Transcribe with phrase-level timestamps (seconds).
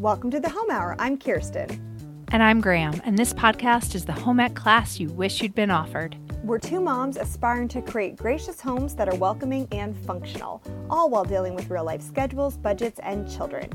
[0.00, 0.96] Welcome to the Home Hour.
[0.98, 1.68] I'm Kirsten.
[2.32, 5.70] And I'm Graham, and this podcast is the home ec class you wish you'd been
[5.70, 6.16] offered.
[6.42, 11.24] We're two moms aspiring to create gracious homes that are welcoming and functional, all while
[11.24, 13.68] dealing with real life schedules, budgets, and children.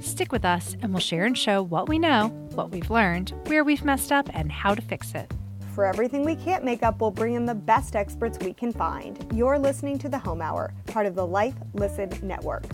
[0.00, 3.62] Stick with us, and we'll share and show what we know, what we've learned, where
[3.62, 5.30] we've messed up, and how to fix it.
[5.74, 9.22] For everything we can't make up, we'll bring in the best experts we can find.
[9.34, 12.64] You're listening to the Home Hour, part of the Life Listened Network.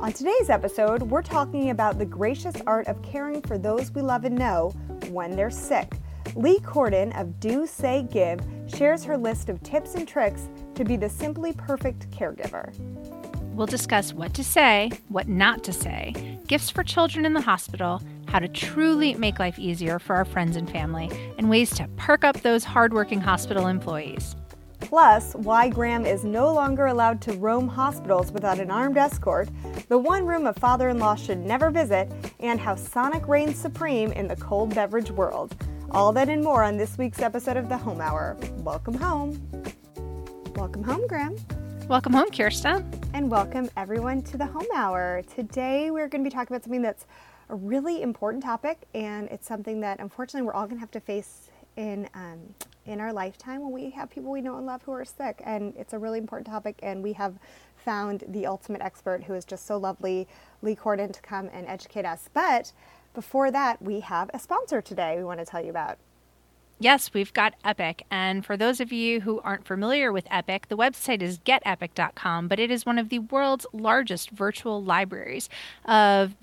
[0.00, 4.24] On today's episode, we're talking about the gracious art of caring for those we love
[4.24, 4.70] and know
[5.10, 5.92] when they're sick.
[6.34, 10.96] Lee Cordon of Do Say Give shares her list of tips and tricks to be
[10.96, 12.72] the simply perfect caregiver.
[13.52, 18.00] We'll discuss what to say, what not to say, gifts for children in the hospital,
[18.26, 22.24] how to truly make life easier for our friends and family, and ways to perk
[22.24, 24.34] up those hardworking hospital employees.
[24.90, 29.48] Plus, why Graham is no longer allowed to roam hospitals without an armed escort,
[29.86, 34.10] the one room a father in law should never visit, and how Sonic reigns supreme
[34.10, 35.54] in the cold beverage world.
[35.92, 38.36] All that and more on this week's episode of the Home Hour.
[38.64, 39.40] Welcome home.
[40.56, 41.36] Welcome home, Graham.
[41.86, 42.84] Welcome home, Kirsten.
[43.14, 45.22] And welcome everyone to the Home Hour.
[45.36, 47.06] Today we're going to be talking about something that's
[47.48, 51.00] a really important topic, and it's something that unfortunately we're all going to have to
[51.00, 52.40] face in um,
[52.90, 55.40] in our lifetime when we have people we know and love who are sick.
[55.44, 57.34] And it's a really important topic, and we have
[57.76, 60.28] found the ultimate expert who is just so lovely,
[60.60, 62.28] Lee Cordon, to come and educate us.
[62.32, 62.72] But
[63.14, 65.98] before that, we have a sponsor today we want to tell you about.
[66.82, 68.06] Yes, we've got Epic.
[68.10, 72.58] And for those of you who aren't familiar with Epic, the website is getepic.com, but
[72.58, 75.50] it is one of the world's largest virtual libraries
[75.84, 76.34] of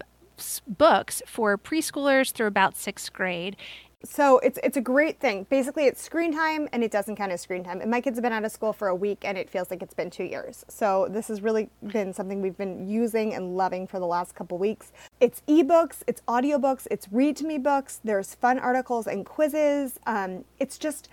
[0.68, 3.56] books for preschoolers through about sixth grade.
[4.04, 5.48] So it's it's a great thing.
[5.50, 7.82] Basically, it's screen time and it doesn't count as screen time.
[7.82, 9.82] And my kids have been out of school for a week and it feels like
[9.82, 10.64] it's been two years.
[10.68, 14.60] So this has really been something we've been using and loving for the last couple
[14.60, 14.92] weeks.
[15.20, 18.00] It's ebooks, it's audiobooks, it's read to me books.
[18.04, 20.00] There's fun articles and quizzes.
[20.06, 21.10] Um, it's just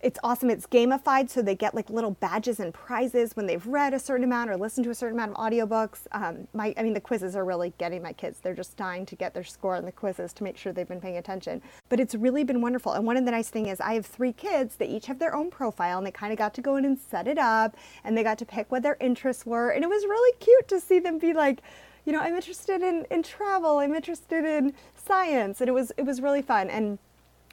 [0.00, 0.50] it's awesome.
[0.50, 4.24] It's gamified, so they get like little badges and prizes when they've read a certain
[4.24, 6.06] amount or listened to a certain amount of audiobooks.
[6.12, 8.40] Um, my, I mean, the quizzes are really getting my kids.
[8.40, 11.00] They're just dying to get their score on the quizzes to make sure they've been
[11.00, 11.62] paying attention.
[11.88, 12.92] But it's really been wonderful.
[12.92, 14.76] And one of the nice things is I have three kids.
[14.76, 16.98] They each have their own profile, and they kind of got to go in and
[16.98, 20.04] set it up, and they got to pick what their interests were, and it was
[20.04, 21.62] really cute to see them be like
[22.04, 26.02] you know, I'm interested in, in travel, I'm interested in science, and it was it
[26.02, 26.70] was really fun.
[26.70, 27.00] And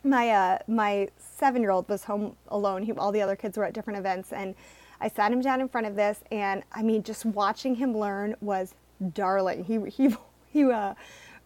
[0.03, 2.83] my uh, my seven year old was home alone.
[2.83, 4.55] He, all the other kids were at different events, and
[4.99, 8.35] I sat him down in front of this, and I mean, just watching him learn
[8.41, 8.75] was
[9.13, 9.65] darling.
[9.65, 10.15] He he
[10.51, 10.93] he uh,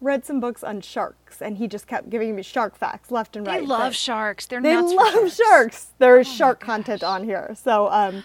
[0.00, 3.46] read some books on sharks, and he just kept giving me shark facts left and
[3.46, 3.60] right.
[3.60, 4.46] They love but sharks.
[4.46, 5.36] They're they love sharks.
[5.36, 5.86] sharks.
[5.98, 8.24] There is oh shark content on here, so um,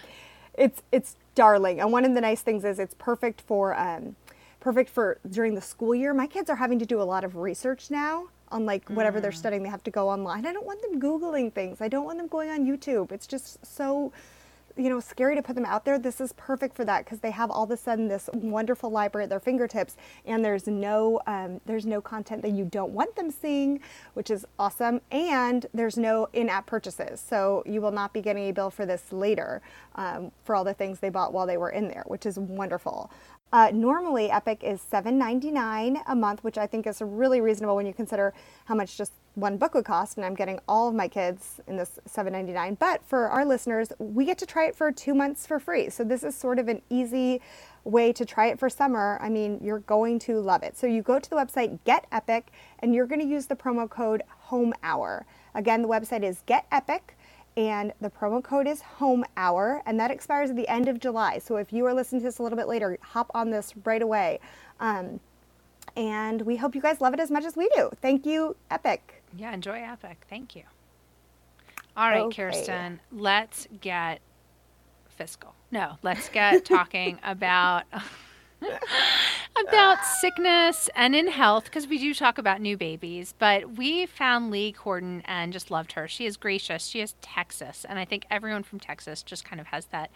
[0.54, 1.80] it's it's darling.
[1.80, 4.16] And one of the nice things is it's perfect for um,
[4.60, 6.12] perfect for during the school year.
[6.12, 9.22] My kids are having to do a lot of research now on like whatever mm.
[9.22, 10.46] they're studying they have to go online.
[10.46, 11.80] I don't want them googling things.
[11.80, 13.12] I don't want them going on youtube.
[13.12, 14.12] It's just so
[14.76, 15.98] you know scary to put them out there.
[15.98, 19.24] This is perfect for that because they have all of a sudden this wonderful library
[19.24, 23.30] at their fingertips and there's no um, there's no content that you don't want them
[23.30, 23.80] seeing
[24.14, 27.20] which is awesome and there's no in-app purchases.
[27.20, 29.62] So you will not be getting a bill for this later
[29.96, 33.10] um, for all the things they bought while they were in there which is wonderful
[33.54, 37.94] uh, normally, Epic is $7.99 a month, which I think is really reasonable when you
[37.94, 38.34] consider
[38.64, 40.16] how much just one book would cost.
[40.16, 42.76] And I'm getting all of my kids in this $7.99.
[42.80, 45.88] But for our listeners, we get to try it for two months for free.
[45.88, 47.40] So this is sort of an easy
[47.84, 49.18] way to try it for summer.
[49.20, 50.76] I mean, you're going to love it.
[50.76, 52.50] So you go to the website Get Epic,
[52.80, 55.26] and you're going to use the promo code Home Hour.
[55.54, 57.16] Again, the website is Get Epic
[57.56, 61.38] and the promo code is home hour and that expires at the end of july.
[61.38, 64.02] So if you are listening to this a little bit later hop on this right
[64.02, 64.40] away.
[64.80, 65.20] Um,
[65.96, 67.90] and we hope you guys love it as much as we do.
[68.00, 69.22] Thank you epic.
[69.36, 70.26] Yeah enjoy epic.
[70.28, 70.62] Thank you.
[71.96, 72.50] All right okay.
[72.50, 74.20] kirsten let's get
[75.08, 75.54] fiscal.
[75.70, 77.84] No let's get talking about
[79.68, 83.34] about sickness and in health because we do talk about new babies.
[83.38, 86.08] But we found Lee Cordon and just loved her.
[86.08, 86.86] She is gracious.
[86.86, 90.10] She is Texas, and I think everyone from Texas just kind of has that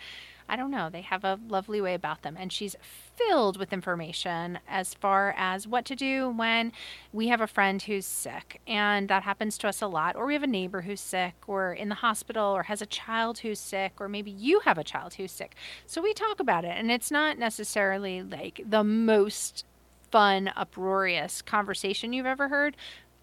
[0.49, 2.37] I don't know, they have a lovely way about them.
[2.39, 2.77] And she's
[3.17, 6.73] filled with information as far as what to do when
[7.13, 8.61] we have a friend who's sick.
[8.67, 10.17] And that happens to us a lot.
[10.17, 13.41] Or we have a neighbor who's sick, or in the hospital, or has a child
[13.41, 15.55] who's sick, or maybe you have a child who's sick.
[15.87, 16.77] So we talk about it.
[16.77, 19.65] And it's not necessarily like the most
[20.11, 22.77] fun, uproarious conversation you've ever heard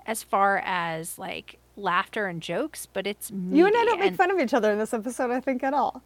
[0.05, 4.31] as far as like laughter and jokes, but it's you and I don't make fun
[4.31, 6.03] of each other in this episode, I think, at all.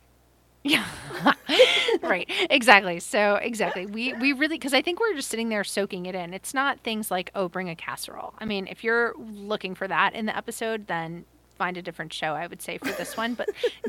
[0.64, 0.86] Yeah.
[2.02, 2.30] right.
[2.50, 3.00] Exactly.
[3.00, 3.86] So exactly.
[3.86, 6.34] We we really because I think we're just sitting there soaking it in.
[6.34, 8.34] It's not things like oh bring a casserole.
[8.40, 11.26] I mean, if you're looking for that in the episode, then
[11.60, 13.36] find a different show, I would say, for this one.
[13.36, 13.50] But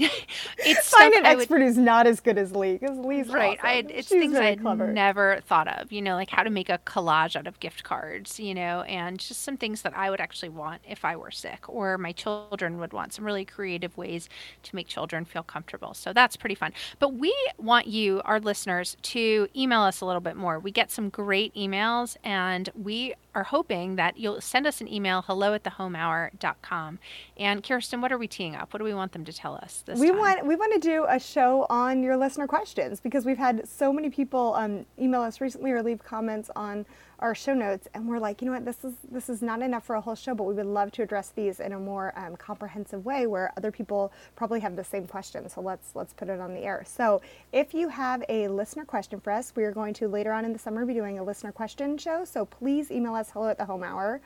[0.58, 3.58] it's find an expert would, who's not as good as Lee, because Lee's right.
[3.58, 3.70] Awesome.
[3.70, 4.92] I it's She's things I had clever.
[4.92, 5.92] never thought of.
[5.92, 8.38] You know, like how to make a collage out of gift cards.
[8.38, 11.68] You know, and just some things that I would actually want if I were sick,
[11.68, 13.14] or my children would want.
[13.14, 14.28] Some really creative ways
[14.64, 15.94] to make children feel comfortable.
[15.94, 16.72] So that's pretty fun.
[16.98, 20.58] But we want you, our listeners, to email us a little bit more.
[20.58, 25.22] We get some great emails, and we are hoping that you'll send us an email
[25.22, 26.98] hello at thehomehour.com
[27.36, 29.82] and kirsten what are we teeing up what do we want them to tell us
[29.86, 30.18] this we time?
[30.18, 33.92] want we want to do a show on your listener questions because we've had so
[33.92, 36.84] many people um, email us recently or leave comments on
[37.20, 39.84] our show notes and we're like you know what this is this is not enough
[39.84, 42.34] for a whole show but we would love to address these in a more um,
[42.36, 45.48] comprehensive way where other people probably have the same question.
[45.48, 46.82] So let's let's put it on the air.
[46.86, 47.20] So
[47.52, 50.52] if you have a listener question for us we are going to later on in
[50.52, 52.24] the summer be doing a listener question show.
[52.24, 54.20] So please email us hello at the home hour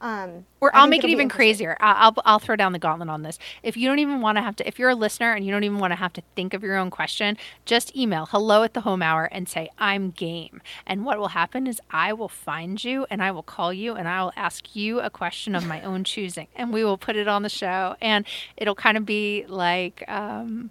[0.00, 1.76] um, or I'll make it even crazier.
[1.80, 3.38] I'll, I'll, throw down the gauntlet on this.
[3.64, 5.64] If you don't even want to have to, if you're a listener and you don't
[5.64, 8.82] even want to have to think of your own question, just email hello at the
[8.82, 10.62] home hour and say I'm game.
[10.86, 14.06] And what will happen is I will find you and I will call you and
[14.06, 17.26] I will ask you a question of my own choosing, and we will put it
[17.26, 17.96] on the show.
[18.00, 18.24] And
[18.56, 20.70] it'll kind of be like, um,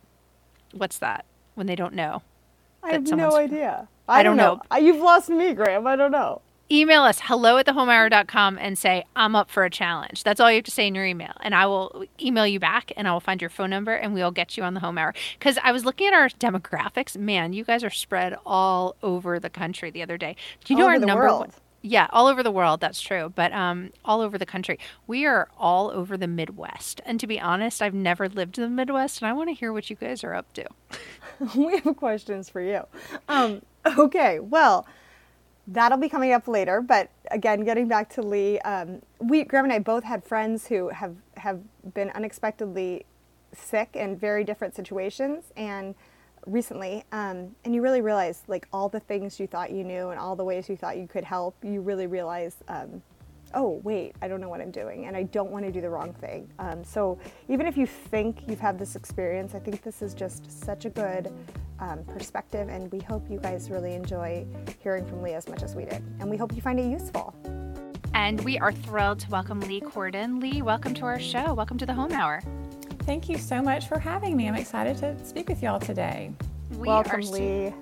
[0.71, 1.25] what's that
[1.55, 2.21] when they don't know?
[2.81, 3.89] I have no idea.
[4.07, 4.61] I, I don't, don't know.
[4.71, 4.77] know.
[4.77, 5.85] You've lost me, Graham.
[5.85, 10.23] I don't know email us hello at thehomehour.com and say i'm up for a challenge
[10.23, 12.91] that's all you have to say in your email and i will email you back
[12.97, 15.13] and i will find your phone number and we'll get you on the home hour
[15.39, 19.49] because i was looking at our demographics man you guys are spread all over the
[19.49, 20.35] country the other day
[20.65, 21.39] do you all know our number world.
[21.39, 21.51] one
[21.83, 24.79] yeah, all over the world, that's true, but um, all over the country.
[25.05, 27.01] We are all over the Midwest.
[27.05, 29.71] And to be honest, I've never lived in the Midwest, and I want to hear
[29.71, 30.65] what you guys are up to.
[31.55, 32.81] we have questions for you.
[33.29, 33.61] Um,
[33.97, 34.85] okay, well,
[35.67, 36.81] that'll be coming up later.
[36.81, 40.89] But again, getting back to Lee, um, we Graham and I both had friends who
[40.89, 41.61] have have
[41.93, 43.05] been unexpectedly
[43.53, 45.95] sick in very different situations, and
[46.45, 50.19] recently, um, and you really realize like all the things you thought you knew and
[50.19, 51.55] all the ways you thought you could help.
[51.63, 52.55] You really realize.
[52.67, 53.01] Um,
[53.53, 55.89] oh wait i don't know what i'm doing and i don't want to do the
[55.89, 57.17] wrong thing um, so
[57.47, 60.89] even if you think you've had this experience i think this is just such a
[60.89, 61.31] good
[61.79, 64.45] um, perspective, and we hope you guys really enjoy
[64.81, 66.03] hearing from Lee as much as we did.
[66.19, 67.35] And we hope you find it useful.
[68.13, 70.39] And we are thrilled to welcome Lee Cordon.
[70.39, 71.53] Lee, welcome to our show.
[71.53, 72.41] Welcome to the Home Hour.
[73.01, 74.47] Thank you so much for having me.
[74.47, 76.33] I'm excited to speak with y'all today.
[76.71, 77.73] We welcome, Lee.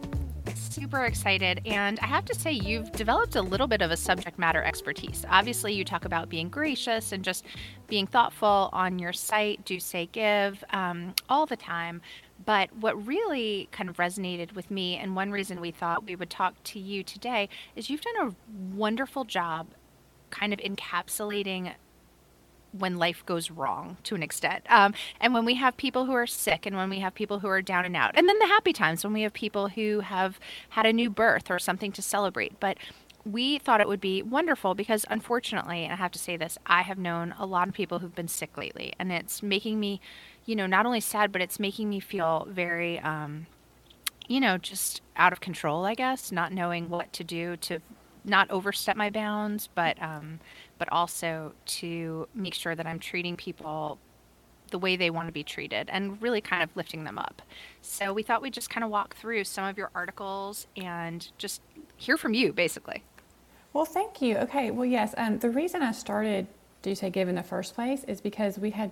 [0.54, 1.62] Super excited.
[1.66, 5.26] And I have to say, you've developed a little bit of a subject matter expertise.
[5.30, 7.46] Obviously, you talk about being gracious and just
[7.88, 12.02] being thoughtful on your site, do say give, um, all the time.
[12.46, 16.30] But what really kind of resonated with me, and one reason we thought we would
[16.30, 19.68] talk to you today, is you've done a wonderful job
[20.30, 21.74] kind of encapsulating
[22.78, 24.66] when life goes wrong to an extent.
[24.70, 27.48] Um, and when we have people who are sick and when we have people who
[27.48, 28.12] are down and out.
[28.16, 30.40] And then the happy times when we have people who have
[30.70, 32.60] had a new birth or something to celebrate.
[32.60, 32.78] But
[33.24, 36.82] we thought it would be wonderful because unfortunately, and I have to say this, I
[36.84, 38.94] have known a lot of people who've been sick lately.
[39.00, 40.02] And it's making me
[40.46, 43.48] you know, not only sad, but it's making me feel very, um,
[44.28, 47.80] you know, just out of control, I guess, not knowing what to do to
[48.24, 50.40] not overstep my bounds, but um,
[50.78, 54.00] but also to make sure that I'm treating people
[54.72, 57.42] the way they want to be treated and really kind of lifting them up.
[57.82, 61.62] So we thought we'd just kind of walk through some of your articles and just
[61.98, 63.04] hear from you, basically.
[63.74, 64.38] Well, thank you.
[64.38, 64.72] Okay.
[64.72, 65.14] Well, yes.
[65.18, 66.48] Um, the reason I started
[66.82, 68.92] Do Say Give in the first place is because we had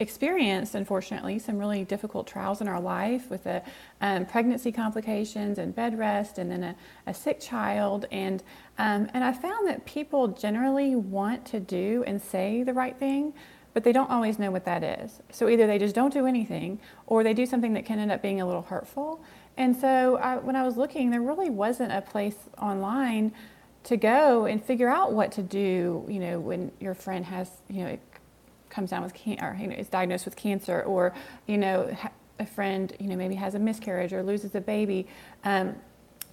[0.00, 3.62] experienced, unfortunately, some really difficult trials in our life with the
[4.00, 6.74] um, pregnancy complications and bed rest, and then a,
[7.06, 8.06] a sick child.
[8.10, 8.42] And
[8.78, 13.34] um, and I found that people generally want to do and say the right thing,
[13.74, 15.20] but they don't always know what that is.
[15.30, 18.22] So either they just don't do anything, or they do something that can end up
[18.22, 19.22] being a little hurtful.
[19.56, 23.32] And so I, when I was looking, there really wasn't a place online
[23.82, 26.06] to go and figure out what to do.
[26.08, 27.98] You know, when your friend has you know
[28.70, 31.12] comes down with can- or you know, is diagnosed with cancer, or
[31.46, 31.94] you know,
[32.38, 35.06] a friend you know maybe has a miscarriage or loses a baby.
[35.44, 35.76] Um,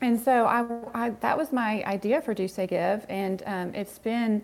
[0.02, 3.98] and so I, I, that was my idea for Do Say Give, and um, it's
[3.98, 4.44] been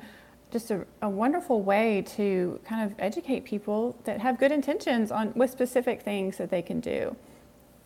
[0.51, 5.33] just a, a, wonderful way to kind of educate people that have good intentions on
[5.35, 7.15] with specific things that they can do.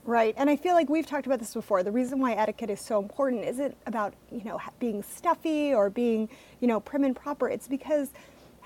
[0.03, 1.83] Right, and I feel like we've talked about this before.
[1.83, 6.29] The reason why etiquette is so important isn't about you know being stuffy or being
[6.61, 7.49] you know prim and proper.
[7.49, 8.11] It's because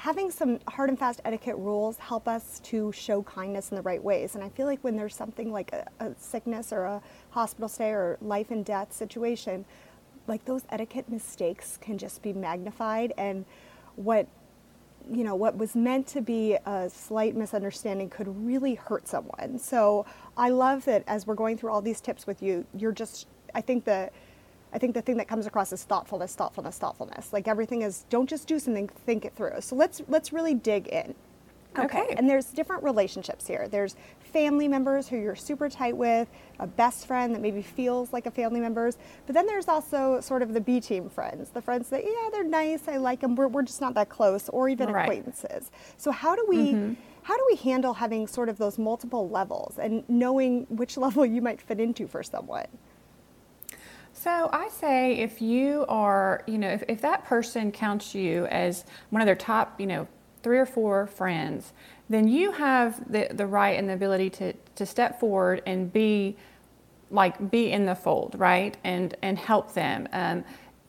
[0.01, 4.03] having some hard and fast etiquette rules help us to show kindness in the right
[4.03, 4.33] ways.
[4.33, 7.91] And I feel like when there's something like a, a sickness or a hospital stay
[7.91, 9.63] or life and death situation,
[10.25, 13.45] like those etiquette mistakes can just be magnified and
[13.95, 14.25] what
[15.11, 20.05] you know what was meant to be a slight misunderstanding could really hurt someone so
[20.37, 23.61] i love that as we're going through all these tips with you you're just i
[23.61, 24.11] think the
[24.73, 28.29] i think the thing that comes across is thoughtfulness thoughtfulness thoughtfulness like everything is don't
[28.29, 31.13] just do something think it through so let's let's really dig in
[31.77, 32.13] Okay.
[32.17, 33.67] And there's different relationships here.
[33.67, 36.27] There's family members who you're super tight with,
[36.59, 40.41] a best friend that maybe feels like a family member's, but then there's also sort
[40.41, 43.47] of the B team friends, the friends that, yeah, they're nice, I like them, we're,
[43.47, 45.03] we're just not that close, or even Right.
[45.03, 45.71] acquaintances.
[45.97, 46.93] So how do we mm-hmm.
[47.23, 51.41] how do we handle having sort of those multiple levels and knowing which level you
[51.41, 52.67] might fit into for someone?
[54.21, 58.85] So I say if you are, you know, if, if that person counts you as
[59.09, 60.07] one of their top, you know,
[60.43, 61.73] three or four friends,
[62.07, 66.37] then you have the, the right and the ability to, to step forward and be
[67.09, 68.77] like be in the fold, right?
[68.83, 70.07] And and help them.
[70.13, 70.43] Um,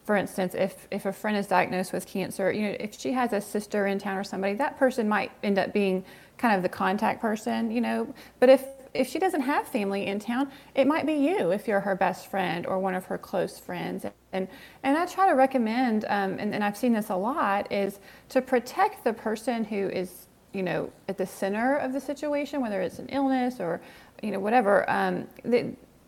[0.04, 3.32] for instance, if, if a friend is diagnosed with cancer, you know, if she has
[3.32, 6.04] a sister in town or somebody, that person might end up being
[6.36, 8.12] kind of the contact person, you know.
[8.40, 8.62] But if
[8.94, 12.26] if she doesn't have family in town, it might be you if you're her best
[12.26, 14.04] friend or one of her close friends.
[14.32, 14.48] And
[14.82, 18.42] and I try to recommend, um, and, and I've seen this a lot, is to
[18.42, 22.98] protect the person who is you know at the center of the situation, whether it's
[22.98, 23.80] an illness or
[24.22, 24.88] you know whatever.
[24.90, 25.26] Um,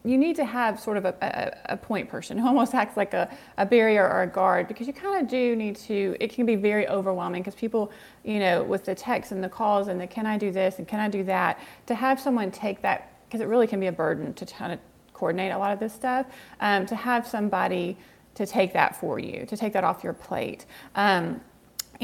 [0.05, 3.15] you need to have sort of a, a, a point person who almost acts like
[3.15, 6.45] a, a barrier or a guard because you kind of do need to it can
[6.45, 7.91] be very overwhelming because people
[8.23, 10.79] you know with the texts and the calls and the can i do this?
[10.79, 11.59] and can i do that?
[11.87, 14.79] to have someone take that because it really can be a burden to kind of
[15.13, 16.27] coordinate a lot of this stuff
[16.61, 17.97] um, to have somebody
[18.35, 20.67] to take that for you to take that off your plate.
[20.97, 21.41] Um,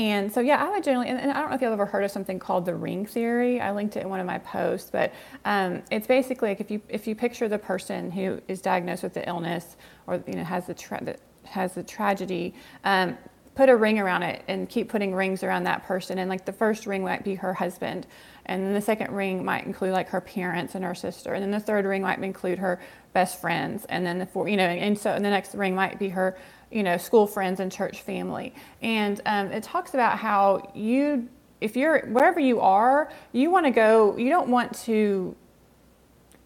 [0.00, 2.04] and so, yeah, I would generally, and, and I don't know if you've ever heard
[2.04, 3.61] of something called the ring theory.
[3.61, 5.12] I linked it in one of my posts, but
[5.45, 9.12] um, it's basically like if you if you picture the person who is diagnosed with
[9.12, 9.76] the illness
[10.07, 12.54] or you know has the, tra- has the tragedy,
[12.85, 13.19] um,
[13.54, 16.19] put a ring around it and keep putting rings around that person.
[16.19, 18.07] And like the first ring might be her husband,
[18.47, 21.50] and then the second ring might include like her parents and her sister, and then
[21.50, 22.80] the third ring might include her
[23.12, 25.99] best friends, and then the four, you know, and so and the next ring might
[25.99, 26.38] be her
[26.71, 28.55] you know, school friends and church family.
[28.83, 31.29] And um, it talks about how you,
[31.61, 35.35] if you're wherever you are, you want to go, you don't want to,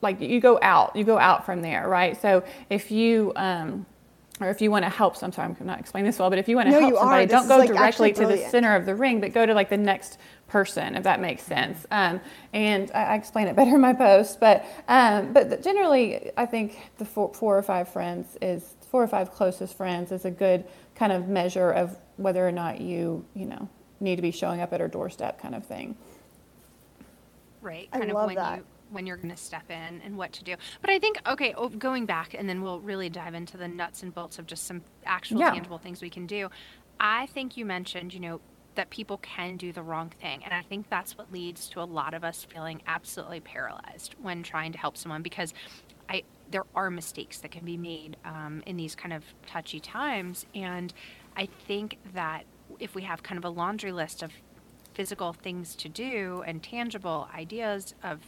[0.00, 2.20] like, you go out, you go out from there, right?
[2.20, 3.86] So if you, um,
[4.40, 6.48] or if you want to help, I'm sorry, I'm not explaining this well, but if
[6.48, 8.94] you want to No, help somebody, don't go like, directly to the center of the
[8.94, 11.86] ring, but go to like the next person, if that makes sense.
[11.90, 12.20] Um,
[12.52, 16.78] and I, I explain it better in my post, but um, but generally, I think
[16.98, 20.64] the four, four or five friends is four or five closest friends is a good
[20.94, 24.72] kind of measure of whether or not you you know need to be showing up
[24.72, 25.96] at her doorstep, kind of thing.
[27.60, 28.58] right I kind of love when that.
[28.58, 31.52] you when you're going to step in and what to do but i think okay
[31.56, 34.64] oh, going back and then we'll really dive into the nuts and bolts of just
[34.64, 35.50] some actual Yeah.
[35.50, 36.48] tangible things we can do
[37.00, 38.40] i think you mentioned you know
[38.76, 41.88] that people can do the wrong thing and i think that's what leads to a
[42.00, 45.93] lot of us feeling absolutely paralyzed when trying to help someone because i
[46.54, 50.94] there are mistakes that can be made um, in these kind of touchy times and
[51.36, 52.44] i think that
[52.78, 54.30] if we have kind of a laundry list of
[54.94, 58.20] physical things to do and tangible ideas of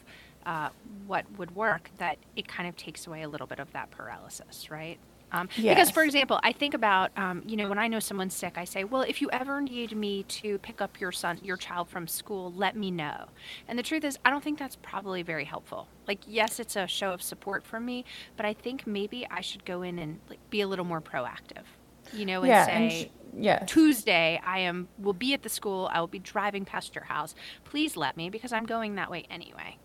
[0.45, 0.69] uh,
[1.07, 4.71] what would work, that it kind of takes away a little bit of that paralysis,
[4.71, 4.99] right?
[5.37, 8.55] Um, Because, for example, I think about, um, you know, when I know someone's sick,
[8.57, 11.89] I say, well, if you ever need me to pick up your son, your child
[11.89, 13.27] from school, let me know.
[13.69, 15.89] And the truth is, I don't think that's probably very helpful.
[16.07, 18.05] Like, yes, it's a show of support from me,
[18.37, 21.65] but I think maybe I should go in and like, be a little more proactive,
[22.13, 23.07] you know, and yeah, say, and sh-
[23.39, 25.91] yeah, Tuesday, I am will be at the school.
[25.93, 27.35] I will be driving past your house.
[27.65, 29.79] Please let me because I'm going that way anyway.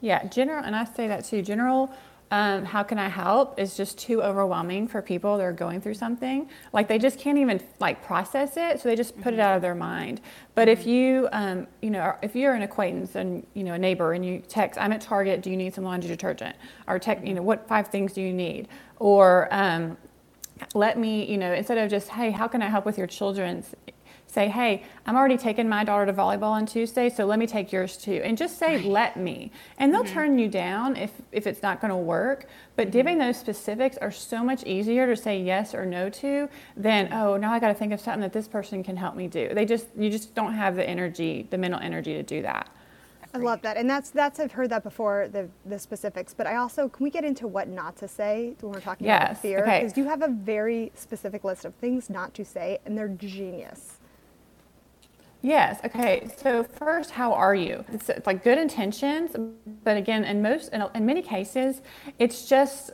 [0.00, 1.42] Yeah, general, and I say that too.
[1.42, 1.90] General,
[2.30, 5.94] um, how can I help is just too overwhelming for people that are going through
[5.94, 6.48] something.
[6.72, 9.62] Like they just can't even like process it, so they just put it out of
[9.62, 10.20] their mind.
[10.54, 14.12] But if you, um, you know, if you're an acquaintance and you know a neighbor,
[14.12, 15.42] and you text, "I'm at Target.
[15.42, 16.54] Do you need some laundry detergent?"
[16.86, 18.68] Or text, you know, what five things do you need?
[19.00, 19.96] Or um,
[20.74, 23.74] let me, you know, instead of just, hey, how can I help with your children's?
[24.30, 27.72] Say, hey, I'm already taking my daughter to volleyball on Tuesday, so let me take
[27.72, 28.22] yours too.
[28.24, 29.50] And just say, let me.
[29.76, 30.14] And they'll mm-hmm.
[30.14, 32.46] turn you down if, if it's not going to work.
[32.76, 32.92] But mm-hmm.
[32.92, 37.36] giving those specifics are so much easier to say yes or no to than, oh,
[37.38, 39.50] now I got to think of something that this person can help me do.
[39.52, 42.68] They just, you just don't have the energy, the mental energy to do that.
[43.32, 46.34] I love that, and that's that's I've heard that before the the specifics.
[46.34, 49.28] But I also can we get into what not to say when we're talking about
[49.28, 49.60] Yes, fear?
[49.60, 49.82] okay.
[49.82, 53.99] Because you have a very specific list of things not to say, and they're genius.
[55.42, 55.80] Yes.
[55.84, 56.28] Okay.
[56.36, 57.84] So first, how are you?
[57.92, 59.34] It's, it's like good intentions,
[59.84, 61.80] but again, in most, in, in, many cases,
[62.18, 62.90] it's just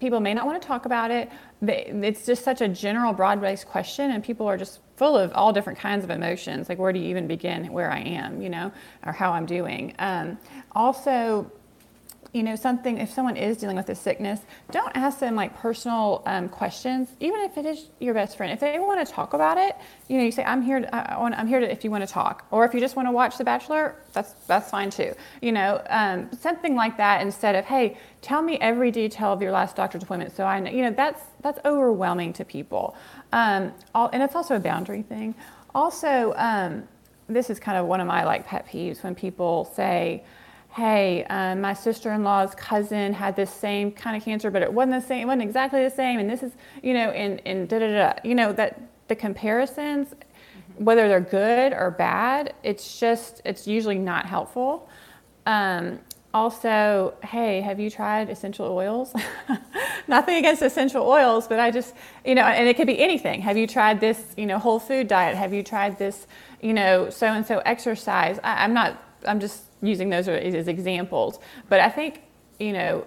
[0.00, 1.28] people may not want to talk about it.
[1.60, 5.78] it's just such a general, broad-based question, and people are just full of all different
[5.78, 6.70] kinds of emotions.
[6.70, 7.70] Like, where do you even begin?
[7.70, 8.72] Where I am, you know,
[9.04, 9.94] or how I'm doing.
[9.98, 10.38] Um,
[10.72, 11.52] also,
[12.32, 16.22] you know something if someone is dealing with a sickness don't ask them like personal
[16.26, 17.08] um, questions.
[17.20, 19.76] Even if it is your best friend if they want to talk about it
[20.08, 22.12] you know you say i'm here to, I, am here to if you want to
[22.12, 22.46] talk.
[22.50, 25.82] Or if you just want to watch the bachelor that's that's fine too you know
[25.88, 30.02] um, something like that instead of hey tell me every detail of your last doctor's
[30.02, 32.96] appointment so i know you know that's that's overwhelming to people.
[33.32, 35.34] Um, all, and it's also a boundary thing.
[35.74, 36.86] Also um,
[37.28, 40.22] this is kind of one of my like pet peeves when people say
[40.72, 45.06] hey, um, my sister-in-law's cousin had this same kind of cancer, but it wasn't the
[45.06, 47.88] same, it wasn't exactly the same, and this is, you know, and, and da da
[47.88, 50.84] da, you know, that the comparisons, mm-hmm.
[50.84, 54.88] whether they're good or bad, it's just, it's usually not helpful.
[55.46, 55.98] Um,
[56.32, 59.12] also, hey, have you tried essential oils?
[60.08, 63.40] Nothing against essential oils, but I just, you know, and it could be anything.
[63.40, 65.36] Have you tried this, you know, whole food diet?
[65.36, 66.28] Have you tried this,
[66.62, 68.38] you know, so and so exercise?
[68.44, 71.38] I, I'm not, I'm just using those as examples.
[71.68, 72.22] But I think,
[72.58, 73.06] you know,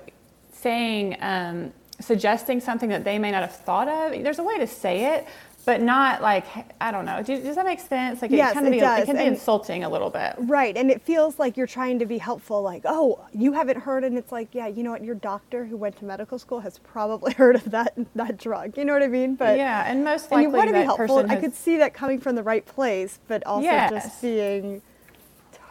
[0.51, 4.67] saying, um, suggesting something that they may not have thought of, there's a way to
[4.67, 5.27] say it,
[5.65, 6.46] but not like
[6.82, 7.22] I don't know.
[7.24, 8.22] Does, does that make sense?
[8.22, 9.03] Like yes, it can it be does.
[9.03, 10.36] it can be and, insulting a little bit.
[10.38, 12.62] Right, and it feels like you're trying to be helpful.
[12.62, 15.03] Like, oh, you haven't heard, and it's like, yeah, you know what?
[15.03, 18.77] Your doctor who went to medical school has probably heard of that that drug.
[18.77, 19.36] You know what I mean?
[19.36, 21.17] But yeah, and most likely and you want to be helpful.
[21.20, 23.91] Has, I could see that coming from the right place, but also yes.
[23.91, 24.82] just being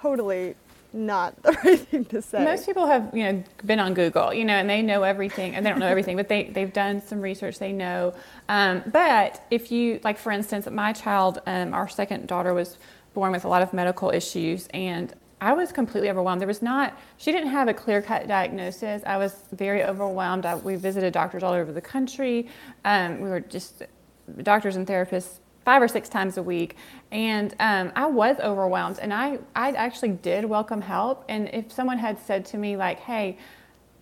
[0.02, 0.54] totally
[0.92, 2.44] not the right thing to say.
[2.44, 5.64] Most people have, you know, been on Google, you know, and they know everything, and
[5.64, 7.58] they don't know everything, but they they've done some research.
[7.58, 8.14] They know.
[8.48, 12.78] Um, but if you, like, for instance, my child, um, our second daughter, was
[13.14, 16.40] born with a lot of medical issues, and I was completely overwhelmed.
[16.40, 19.02] There was not, she didn't have a clear cut diagnosis.
[19.04, 20.46] I was very overwhelmed.
[20.46, 22.48] I, we visited doctors all over the country.
[22.84, 23.82] Um, we were just
[24.44, 26.76] doctors and therapists five or six times a week.
[27.10, 28.98] And um, I was overwhelmed.
[29.00, 31.24] And I, I actually did welcome help.
[31.28, 33.38] And if someone had said to me, like, hey,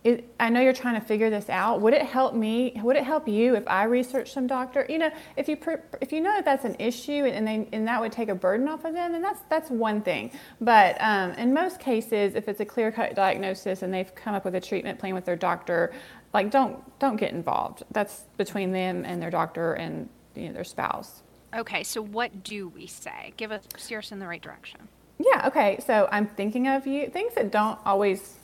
[0.03, 1.79] it, I know you're trying to figure this out.
[1.81, 2.73] Would it help me?
[2.81, 4.83] Would it help you if I researched some doctor?
[4.89, 5.57] You know, if you
[6.01, 8.67] if you know that that's an issue and they, and that would take a burden
[8.67, 10.31] off of them, then that's that's one thing.
[10.59, 14.43] But um, in most cases, if it's a clear cut diagnosis and they've come up
[14.43, 15.93] with a treatment plan with their doctor,
[16.33, 17.83] like don't don't get involved.
[17.91, 21.21] That's between them and their doctor and you know, their spouse.
[21.55, 23.33] Okay, so what do we say?
[23.37, 24.87] Give us steer us in the right direction.
[25.19, 25.47] Yeah.
[25.47, 25.79] Okay.
[25.85, 27.09] So I'm thinking of you.
[27.09, 28.37] Things that don't always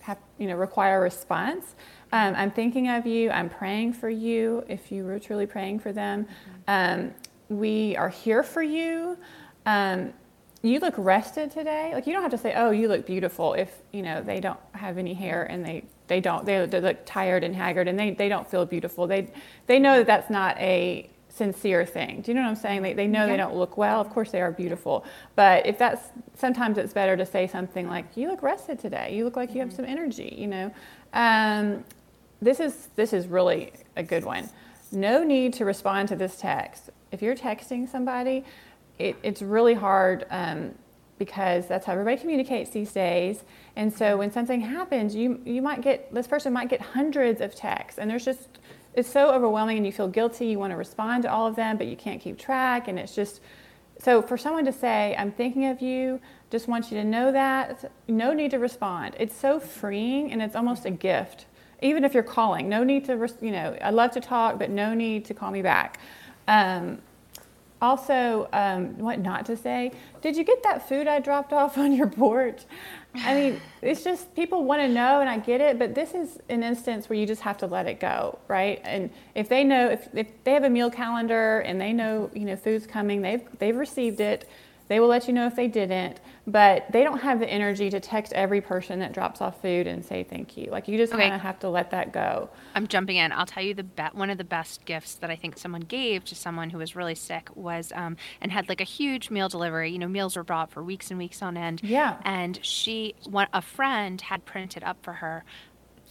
[0.00, 1.74] have you know require a response.
[2.12, 3.30] Um, I'm thinking of you.
[3.30, 4.64] I'm praying for you.
[4.68, 7.00] If you were truly praying for them, mm-hmm.
[7.06, 7.14] um,
[7.48, 9.18] we are here for you.
[9.66, 10.12] Um,
[10.62, 11.92] you look rested today.
[11.94, 14.60] Like you don't have to say, "Oh, you look beautiful." If you know they don't
[14.72, 18.10] have any hair and they they don't they, they look tired and haggard and they,
[18.10, 19.06] they don't feel beautiful.
[19.06, 19.30] They
[19.66, 22.20] they know that that's not a sincere thing.
[22.20, 22.82] Do you know what I'm saying?
[22.82, 23.32] They, they know yeah.
[23.32, 24.00] they don't look well.
[24.00, 25.04] Of course, they are beautiful.
[25.36, 29.16] But if that's sometimes it's better to say something like, "You look rested today.
[29.16, 29.76] You look like you have mm-hmm.
[29.76, 30.74] some energy." You know,
[31.14, 31.84] um,
[32.42, 34.50] this is this is really a good one.
[34.92, 36.90] No need to respond to this text.
[37.12, 38.44] If you're texting somebody,
[38.98, 40.26] it, it's really hard.
[40.30, 40.74] Um,
[41.18, 43.42] because that's how everybody communicates these days.
[43.76, 47.54] And so when something happens, you you might get this person might get hundreds of
[47.54, 48.48] texts, and there's just
[48.98, 50.46] it's so overwhelming and you feel guilty.
[50.46, 52.88] You want to respond to all of them, but you can't keep track.
[52.88, 53.40] And it's just
[54.00, 57.92] so for someone to say, I'm thinking of you, just want you to know that,
[58.08, 59.14] no need to respond.
[59.18, 61.46] It's so freeing and it's almost a gift.
[61.80, 64.94] Even if you're calling, no need to, you know, I love to talk, but no
[64.94, 66.00] need to call me back.
[66.48, 66.98] Um,
[67.80, 69.92] also, um, what not to say?
[70.20, 72.62] Did you get that food I dropped off on your porch?
[73.14, 76.38] I mean, it's just people want to know, and I get it, but this is
[76.48, 78.80] an instance where you just have to let it go, right?
[78.84, 82.44] And if they know, if, if they have a meal calendar and they know, you
[82.44, 84.48] know, food's coming, they've they've received it
[84.88, 88.00] they will let you know if they didn't, but they don't have the energy to
[88.00, 90.70] text every person that drops off food and say thank you.
[90.70, 91.24] Like you just okay.
[91.24, 92.48] kind of have to let that go.
[92.74, 93.32] I'm jumping in.
[93.32, 96.24] I'll tell you the be- one of the best gifts that I think someone gave
[96.26, 99.90] to someone who was really sick was um, and had like a huge meal delivery.
[99.90, 101.80] You know, meals were brought for weeks and weeks on end.
[101.82, 102.16] Yeah.
[102.22, 105.44] And she, one, a friend had printed up for her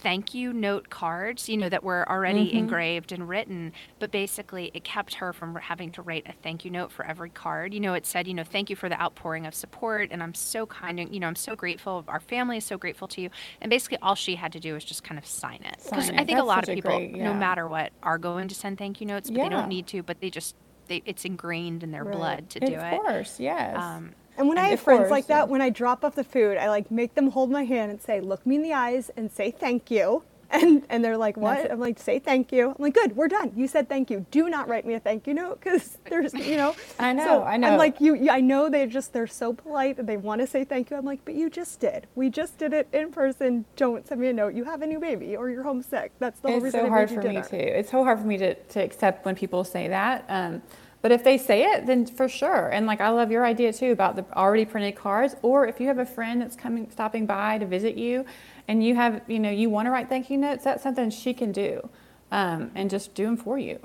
[0.00, 2.58] thank you note cards, you know, that were already mm-hmm.
[2.58, 6.70] engraved and written, but basically it kept her from having to write a thank you
[6.70, 7.74] note for every card.
[7.74, 10.34] You know, it said, you know, thank you for the outpouring of support and I'm
[10.34, 12.04] so kind and, you know, I'm so grateful.
[12.08, 13.30] Our family is so grateful to you.
[13.60, 15.76] And basically all she had to do was just kind of sign it.
[15.84, 17.24] Because I think That's a lot of people, great, yeah.
[17.24, 19.44] no matter what, are going to send thank you notes, but yeah.
[19.44, 20.54] they don't need to, but they just
[20.86, 22.16] they, it's ingrained in their Right.
[22.16, 22.94] blood to do of it.
[22.94, 23.76] Of course, yes.
[23.76, 25.44] Um, And when I have friends course, like that, yeah.
[25.44, 28.20] when I drop off the food, I like make them hold my hand and say,
[28.20, 31.78] "Look me in the eyes and say thank you." And and they're like, "What?" I'm
[31.78, 33.52] like, "Say thank you." I'm like, "Good, we're done.
[33.54, 34.24] You said thank you.
[34.30, 37.42] Do not write me a thank you note because there's, you know." I know, So
[37.42, 37.68] I know.
[37.68, 38.30] I'm like, you, you.
[38.30, 40.96] I know they just they're so polite and they want to say thank you.
[40.96, 42.06] I'm like, but you just did.
[42.14, 43.66] We just did it in person.
[43.76, 44.54] Don't send me a note.
[44.54, 46.12] You have a new baby or you're homesick.
[46.18, 47.56] That's the whole it's reason so I hard for me too.
[47.56, 50.24] It's so hard for me to, to accept when people say that.
[50.30, 50.62] Um,
[51.00, 52.68] but if they say it, then for sure.
[52.68, 55.36] And like I love your idea too about the already printed cards.
[55.42, 58.24] Or if you have a friend that's coming, stopping by to visit you,
[58.66, 61.32] and you have, you know, you want to write thank you notes, that's something she
[61.32, 61.88] can do,
[62.32, 63.78] um, and just do them for you.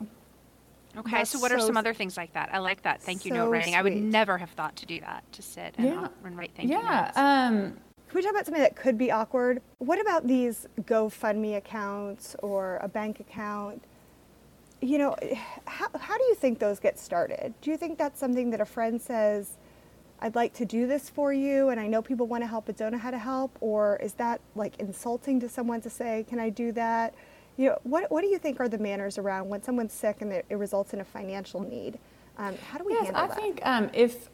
[0.95, 2.49] Okay, That's so what are some other things like that?
[2.54, 3.02] I like that.
[3.02, 3.73] Thank you so note writing.
[3.76, 5.23] I would never have thought to do that.
[5.34, 6.08] To sit and, Yeah.
[6.23, 7.06] and write thank you yeah.
[7.06, 7.17] notes.
[7.17, 7.78] Um,
[8.10, 9.62] Can we talk about something that could be awkward?
[9.80, 13.84] What about these GoFundMe accounts or a bank account?
[14.84, 15.15] You know,
[15.65, 17.54] how, how do you think those get started?
[17.62, 19.52] Do you think that's something that a friend says,
[20.19, 22.76] I'd like to do this for you, and I know people want to help but
[22.78, 23.58] don't know how to help?
[23.62, 27.13] Or is that like insulting to someone to say, Can I do that?
[27.58, 30.34] You know, what, what do you think are the manners around when someone's sick and
[30.34, 31.98] it, it results in a financial need?
[32.38, 33.38] Um, how do we Yes, handle I that?
[33.38, 34.30] I think um, if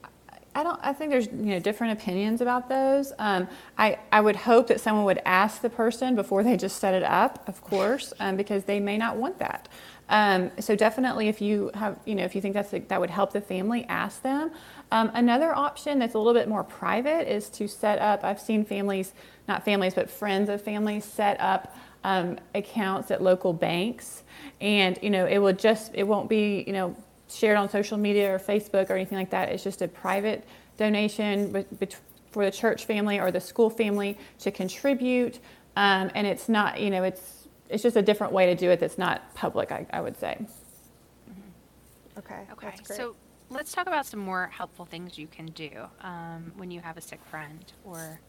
[0.55, 3.13] I don't, I think there's you know different opinions about those.
[3.19, 6.93] Um, I I would hope that someone would ask the person before they just set
[6.93, 9.69] it up, of course, um, because they may not want that.
[10.09, 13.31] Um, so definitely, if you have you know if you think that's that would help
[13.31, 14.51] the family, ask them.
[14.91, 18.23] Um, another option that's a little bit more private is to set up.
[18.23, 19.13] I've seen families,
[19.47, 24.23] not families, but friends of families set up um, accounts at local banks,
[24.59, 26.95] and you know it will just it won't be you know
[27.29, 29.49] shared on social media or Facebook or anything like that.
[29.49, 30.43] It's just a private
[30.77, 31.65] donation
[32.31, 35.37] for the church family or the school family to contribute,
[35.75, 37.38] um, and it's not you know it's
[37.69, 39.71] it's just a different way to do it that's not public.
[39.71, 40.37] I, I would say.
[42.17, 42.97] okay, Okay, that's great.
[42.97, 43.15] so
[43.49, 45.69] let's talk about some more helpful things you can do
[46.01, 47.71] um, when you have a sick friend.
[47.83, 48.19] Or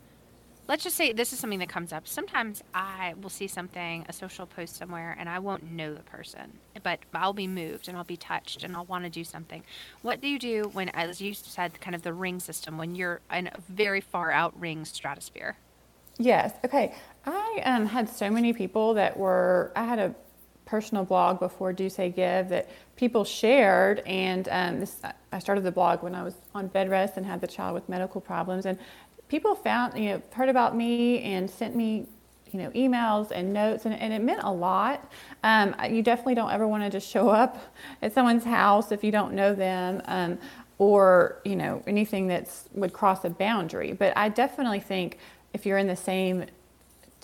[0.68, 2.06] let's just say this is something that comes up.
[2.06, 6.60] Sometimes I will see something, a social post somewhere, and I won't know the person,
[6.82, 9.64] but I'll be moved and I'll be touched and I'll want to do something.
[10.02, 13.20] What do you do when, as you said, kind of the ring system, when you're
[13.32, 15.56] in a very far out ring stratosphere?
[16.18, 16.52] Yes.
[16.64, 16.94] Okay.
[17.56, 19.72] I um, had so many people that were.
[19.76, 20.14] I had a
[20.64, 25.00] personal blog before Do Say Give that people shared, and um, this
[25.32, 27.88] I started the blog when I was on bed rest and had the child with
[27.88, 28.78] medical problems, and
[29.28, 32.06] people found you know heard about me and sent me
[32.52, 35.12] you know emails and notes, and, and it meant a lot.
[35.42, 39.10] Um, you definitely don't ever want to just show up at someone's house if you
[39.10, 40.02] don't know them.
[40.06, 40.38] Um,
[40.78, 45.18] or you know anything that's would cross a boundary but i definitely think
[45.52, 46.46] if you're in the same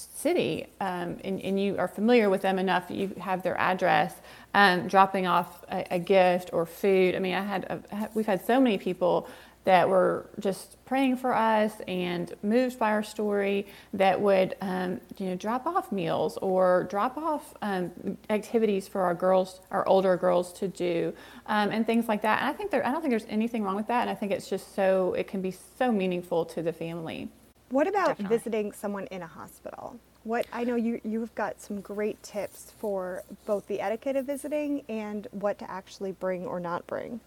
[0.00, 4.14] city um, and, and you are familiar with them enough, you have their address,
[4.54, 7.14] um, dropping off a, a gift or food.
[7.14, 9.28] I mean, I had a, we've had so many people
[9.66, 15.26] that were just praying for us and moved by our story that would um, you
[15.26, 17.90] know drop off meals or drop off um,
[18.30, 21.12] activities for our girls, our older girls to do,
[21.46, 22.40] um, and things like that.
[22.40, 24.02] And I think there, I don't think there's anything wrong with that.
[24.02, 27.28] And I think it's just so it can be so meaningful to the family.
[27.70, 28.37] What about Definitely.
[28.37, 29.98] visiting someone in a hospital?
[30.24, 34.85] What I know you you've got some great tips for both the etiquette of visiting
[34.88, 37.20] and what to actually bring or not bring.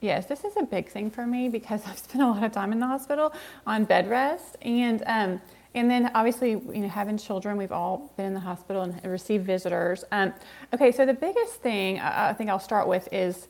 [0.00, 2.72] Yes, this is a big thing for me because I've spent a lot of time
[2.72, 3.32] in the hospital
[3.66, 5.40] on bed rest, and um,
[5.74, 9.44] and then obviously you know having children, we've all been in the hospital and received
[9.44, 10.04] visitors.
[10.12, 10.32] Um,
[10.72, 13.48] okay, so the biggest thing I I think I'll start with is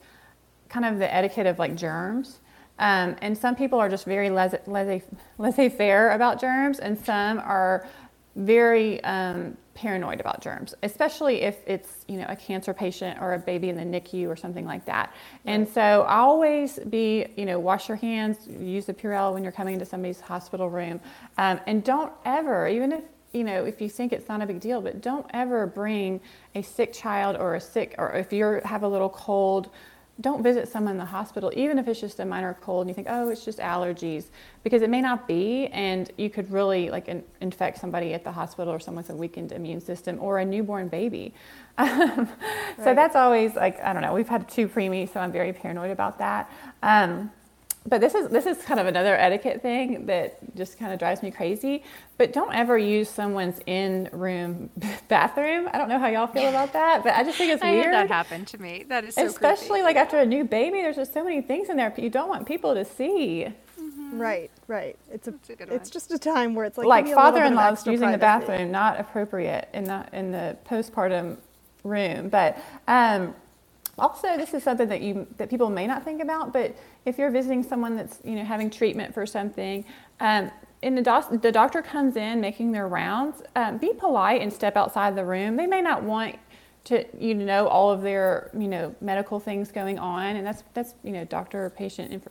[0.68, 2.40] kind of the etiquette of like germs.
[2.80, 5.02] Um, and some people are just very laissez, laissez,
[5.38, 7.86] laissez-faire about germs, and some are
[8.36, 13.38] very um, paranoid about germs, especially if it's you know a cancer patient or a
[13.38, 15.14] baby in the NICU or something like that.
[15.44, 19.74] And so always be you know wash your hands, use the Purell when you're coming
[19.74, 21.00] into somebody's hospital room,
[21.36, 24.58] um, and don't ever even if you know if you think it's not a big
[24.58, 26.18] deal, but don't ever bring
[26.54, 29.68] a sick child or a sick or if you have a little cold
[30.20, 32.94] don't visit someone in the hospital, even if it's just a minor cold and you
[32.94, 34.26] think, oh, it's just allergies,
[34.64, 38.32] because it may not be, and you could really like in- infect somebody at the
[38.32, 41.34] hospital or someone with a weakened immune system or a newborn baby.
[41.78, 42.28] Um,
[42.84, 44.12] So that's always like I don't know.
[44.12, 46.50] We've had two preemies, so I'm very paranoid about that.
[46.82, 47.30] Um,
[47.88, 51.22] but this is this is kind of another etiquette thing that just kind of drives
[51.22, 51.84] me crazy.
[52.18, 54.70] But don't ever use someone's in-room
[55.08, 55.68] bathroom.
[55.72, 57.94] I don't know how y'all feel about that, but I just think it's I weird.
[57.94, 58.84] had that happen to me.
[58.88, 59.82] That is so Especially creepy.
[59.82, 62.46] like after a new baby, there's just so many things in there you don't want
[62.46, 63.48] people to see.
[64.10, 64.98] Right, right.
[65.08, 65.90] It's a, a good it's one.
[65.90, 67.92] just a time where it's like Like, give me a little bit of father-in-law's extra
[67.92, 71.38] using the bathroom, not appropriate in the in the postpartum
[71.84, 72.28] room.
[72.30, 73.34] But um,
[73.98, 77.30] also, this is something that you that people may not think about, but if you're
[77.30, 79.84] visiting someone that's you know having treatment for something,
[80.20, 80.50] um,
[80.82, 84.76] and the, doc- the doctor comes in making their rounds, um, be polite and step
[84.76, 85.56] outside the room.
[85.56, 86.36] They may not want
[86.84, 90.94] to you know all of their you know medical things going on, and that's that's
[91.02, 92.28] you know doctor patient inf-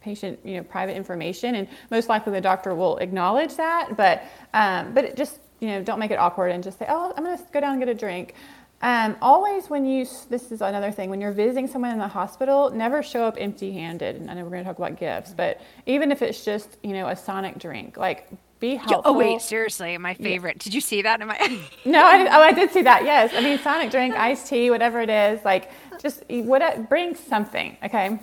[0.00, 4.92] patient you know private information, and most likely the doctor will acknowledge that, but um,
[4.92, 7.44] but just you know don't make it awkward and just say oh I'm going to
[7.52, 8.34] go down and get a drink.
[8.82, 12.70] Um, always when you, this is another thing, when you're visiting someone in the hospital,
[12.70, 14.16] never show up empty handed.
[14.16, 16.92] And I know we're going to talk about gifts, but even if it's just, you
[16.92, 18.28] know, a sonic drink, like
[18.60, 19.02] be helpful.
[19.04, 20.56] Oh wait, seriously, my favorite.
[20.56, 20.64] Yeah.
[20.64, 21.36] Did you see that in my?
[21.84, 23.04] no, I oh I did see that.
[23.04, 27.76] Yes, I mean sonic drink, iced tea, whatever it is, like just what bring something.
[27.84, 28.18] Okay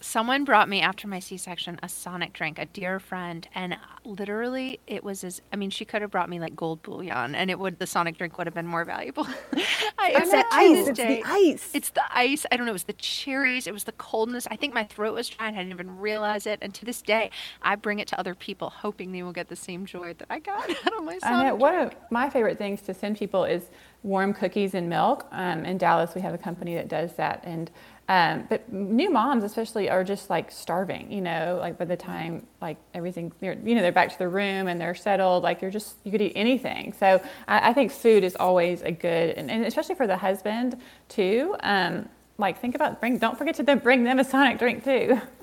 [0.00, 5.04] someone brought me after my C-section a Sonic drink, a dear friend, and literally it
[5.04, 7.78] was as I mean she could have brought me like gold bullion, and it would
[7.78, 9.26] the Sonic drink would have been more valuable.
[9.98, 10.88] I, it's that ice.
[10.88, 11.70] It's day, the ice.
[11.74, 12.46] It's the ice.
[12.50, 12.72] I don't know.
[12.72, 13.66] It was the cherries.
[13.66, 14.46] It was the coldness.
[14.50, 15.48] I think my throat was dry.
[15.48, 16.58] and I didn't even realize it.
[16.62, 17.30] And to this day,
[17.62, 20.38] I bring it to other people, hoping they will get the same joy that I
[20.38, 21.24] got out of my Sonic.
[21.24, 23.64] I know, one of my favorite things to send people is
[24.02, 25.26] warm cookies and milk.
[25.30, 27.70] Um, in Dallas, we have a company that does that, and
[28.10, 31.12] um, but new moms, especially, are just like starving.
[31.12, 34.66] You know, like by the time like everything, you know, they're back to the room
[34.66, 35.44] and they're settled.
[35.44, 36.92] Like you're just you could eat anything.
[36.98, 40.76] So I, I think food is always a good, and, and especially for the husband
[41.08, 41.54] too.
[41.60, 43.18] Um, like think about bring.
[43.18, 45.20] Don't forget to bring them a Sonic drink too.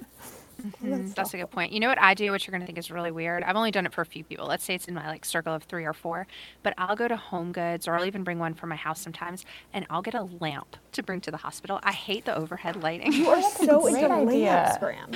[0.68, 1.12] Mm-hmm.
[1.16, 1.72] That's a good point.
[1.72, 3.44] You know what I do, which you're going to think is really weird?
[3.44, 4.48] I've only done it for a few people.
[4.48, 6.28] Let's say it's in my like circle of three or four,
[6.64, 9.46] but I'll go to Home Goods or I'll even bring one for my house sometimes,
[9.74, 11.80] and I'll get a lamp to bring to the hospital.
[11.84, 13.14] I hate the overhead lighting.
[13.14, 15.12] You are so into lamps, Graham.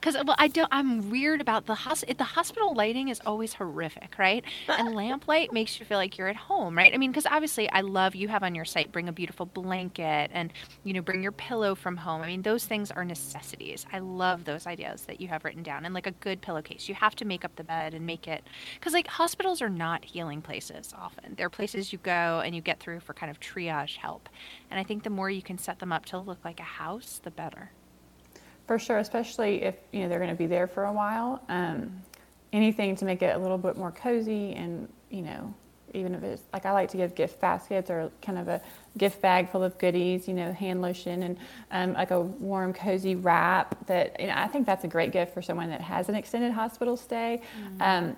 [0.00, 0.68] Because well, I don't.
[0.72, 2.14] I'm weird about the hospital.
[2.18, 4.44] The hospital lighting is always horrific, right?
[4.68, 6.92] And lamp light makes you feel like you're at home, right?
[6.92, 10.30] I mean, because obviously, I love you have on your site bring a beautiful blanket
[10.32, 10.52] and
[10.84, 12.22] you know bring your pillow from home.
[12.22, 13.86] I mean, those things are necessities.
[13.92, 16.88] I love those ideas ideas that you have written down and like a good pillowcase.
[16.88, 18.42] You have to make up the bed and make it
[18.74, 21.34] because like hospitals are not healing places often.
[21.36, 24.28] They're places you go and you get through for kind of triage help.
[24.70, 27.20] And I think the more you can set them up to look like a house,
[27.22, 27.70] the better.
[28.70, 31.42] For sure, especially if you know they're going to be there for a while.
[31.48, 31.90] Um,
[32.52, 35.52] anything to make it a little bit more cozy and you know
[35.92, 38.60] even if it's like I like to give gift baskets or kind of a
[38.96, 41.36] gift bag full of goodies, you know, hand lotion and
[41.72, 43.74] um, like a warm, cozy wrap.
[43.88, 46.52] That you know, I think that's a great gift for someone that has an extended
[46.52, 47.42] hospital stay.
[47.60, 47.82] Mm-hmm.
[47.82, 48.16] Um,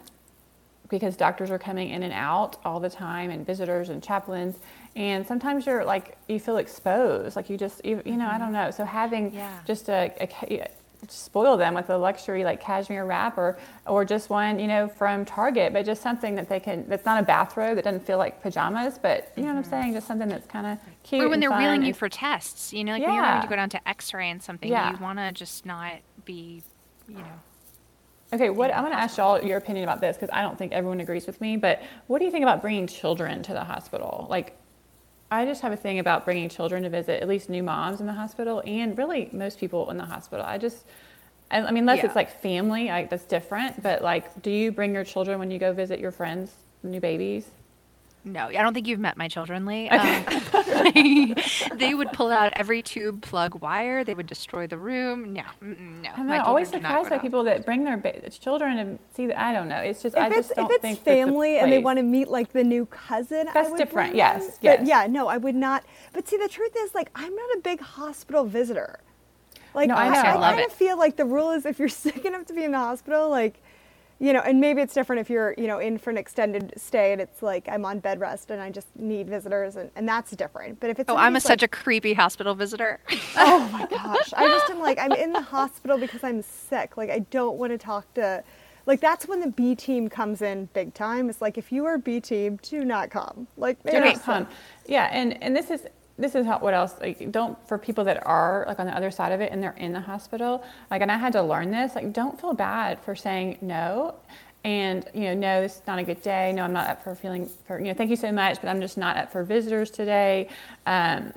[0.91, 4.57] because doctors are coming in and out all the time, and visitors and chaplains,
[4.95, 8.53] and sometimes you're like you feel exposed, like you just you, you know I don't
[8.53, 8.71] know.
[8.71, 9.59] So having yeah.
[9.67, 10.69] just a, a
[11.09, 15.25] spoil them with a luxury like cashmere wrap or or just one you know from
[15.25, 18.43] Target, but just something that they can that's not a bathrobe that doesn't feel like
[18.43, 19.57] pajamas, but you know mm-hmm.
[19.57, 19.71] what I'm mm-hmm.
[19.71, 21.25] saying, just something that's kind of cute.
[21.25, 23.09] Or when they're wheeling reeling you for tests, you know, like yeah.
[23.09, 24.93] when you're going to go down to X-ray and something, yeah.
[24.93, 26.63] you want to just not be,
[27.09, 27.41] you know.
[28.33, 30.73] Okay, what I'm going to ask y'all your opinion about this because I don't think
[30.73, 31.59] everyone agrees with me.
[31.59, 34.27] But what do you think about bringing children to the hospital?
[34.31, 34.57] Like,
[35.33, 38.07] I just have a thing about bringing children to visit, at least new moms in
[38.07, 40.45] the hospital, and really most people in the hospital.
[40.45, 40.85] I just,
[41.51, 42.07] I, mean, unless yeah.
[42.07, 43.83] it's like family, I, that's different.
[43.83, 47.49] But like, do you bring your children when you go visit your friends, new babies?
[48.25, 49.89] No, I don't think you've met my children, Lee.
[49.89, 50.25] Um,
[51.75, 54.05] they would pull out every tube plug wire.
[54.05, 55.33] They would destroy the room.
[55.33, 56.11] No, no.
[56.17, 59.39] I'm always surprised by people that bring their ba- children and see that.
[59.39, 59.79] I don't know.
[59.79, 62.29] It's just if I just don't if it's think family and they want to meet
[62.29, 63.49] like the new cousin.
[63.53, 64.15] That's different.
[64.15, 64.79] Yes, yes.
[64.79, 65.85] But yeah, no, I would not.
[66.13, 69.01] But see, the truth is, like, I'm not a big hospital visitor.
[69.75, 70.21] Like, no, I, know.
[70.21, 72.63] I, I kind of feel like the rule is if you're sick enough to be
[72.63, 73.63] in the hospital, like
[74.23, 77.11] you know, and maybe it's different if you're, you know, in for an extended stay
[77.11, 80.31] and it's like I'm on bed rest and I just need visitors and, and that's
[80.31, 80.79] different.
[80.79, 83.01] But if it's Oh, I'm a, like, such a creepy hospital visitor.
[83.37, 84.33] oh my gosh.
[84.35, 86.97] I just am like I'm in the hospital because I'm sick.
[86.97, 88.45] Like I don't want to talk to
[88.87, 91.29] like that's when the B team comes in big time.
[91.29, 93.49] It's like if you are B team, do not come.
[93.57, 94.47] Like do not come.
[94.87, 98.25] Yeah, and and this is this is how, what else like don't for people that
[98.27, 101.11] are like on the other side of it and they're in the hospital like and
[101.11, 104.15] i had to learn this like don't feel bad for saying no.
[104.65, 106.53] And you know no this is not a good day.
[106.53, 108.81] No i'm not up for feeling for you know thank you so much but i'm
[108.81, 110.49] just not up for visitors today.
[110.87, 111.33] Um,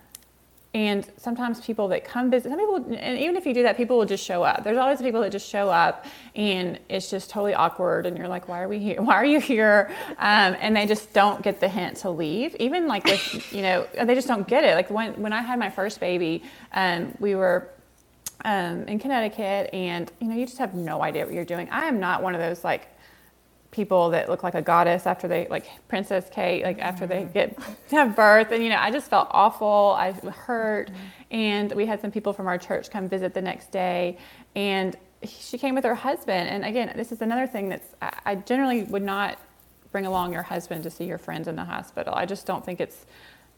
[0.76, 3.98] and sometimes people that come visit, some people, and even if you do that, people
[3.98, 4.66] will just show up.
[4.66, 8.06] There's always people that just show up, and it's just totally awkward.
[8.06, 9.02] And you're like, "Why are we here?
[9.02, 12.58] Why are you here?" Um, and they just don't get the hint to leave.
[12.60, 14.76] Even like with, you know, they just don't get it.
[14.76, 17.70] Like when when I had my first baby, um, we were
[18.44, 21.70] um, in Connecticut, and you know, you just have no idea what you're doing.
[21.70, 22.90] I am not one of those like
[23.76, 27.34] people that look like a goddess after they like Princess Kate, like after they mm-hmm.
[27.34, 27.60] get
[27.92, 29.96] have birth, and you know, I just felt awful.
[29.98, 31.36] I hurt, mm-hmm.
[31.36, 34.18] and we had some people from our church come visit the next day,
[34.56, 34.96] and
[35.28, 36.50] she came with her husband.
[36.50, 39.38] And again, this is another thing that's I generally would not
[39.92, 42.14] bring along your husband to see your friends in the hospital.
[42.16, 43.06] I just don't think it's,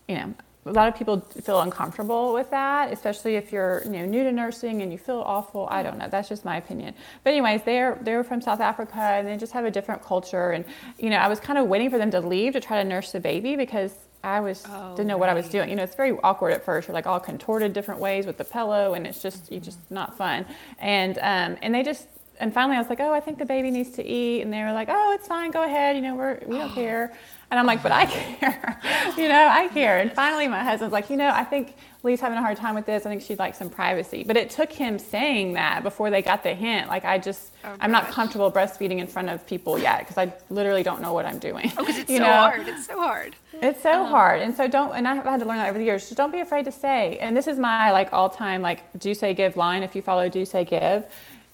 [0.08, 0.34] you know,
[0.68, 4.32] a lot of people feel uncomfortable with that, especially if you're you know new to
[4.32, 5.68] nursing and you feel awful.
[5.70, 6.08] I don't know.
[6.10, 6.94] That's just my opinion.
[7.24, 10.52] But anyways, they're they're from South Africa and they just have a different culture.
[10.52, 10.66] And
[11.00, 13.12] you know, I was kind of waiting for them to leave to try to nurse
[13.12, 15.20] the baby because I was oh, didn't know right.
[15.22, 15.70] what I was doing.
[15.70, 16.88] You know, it's very awkward at first.
[16.88, 20.18] You're like all contorted different ways with the pillow, and it's just you just not
[20.18, 20.46] fun.
[20.80, 22.08] And um, and they just
[22.40, 24.62] and finally I was like, oh, I think the baby needs to eat, and they
[24.64, 25.96] were like, oh, it's fine, go ahead.
[25.96, 27.14] You know, we're we don't care.
[27.50, 28.82] And I'm like, but I care.
[29.18, 30.00] you know, I care.
[30.00, 32.86] And finally, my husband's like, you know, I think Lee's having a hard time with
[32.86, 33.06] this.
[33.06, 34.26] I think she'd like some privacy.
[34.28, 36.90] But it took him saying that before they got the hint.
[36.90, 40.34] Like, I just, oh, I'm not comfortable breastfeeding in front of people yet because I
[40.50, 41.72] literally don't know what I'm doing.
[41.78, 42.34] Oh, because it's you so know?
[42.34, 42.68] hard.
[42.68, 43.36] It's so hard.
[43.54, 44.42] It's so um, hard.
[44.42, 46.04] And so don't, and I've had to learn that over the years.
[46.04, 47.18] Just don't be afraid to say.
[47.20, 49.84] And this is my like all time, like, do say give line.
[49.84, 51.06] If you follow do say give,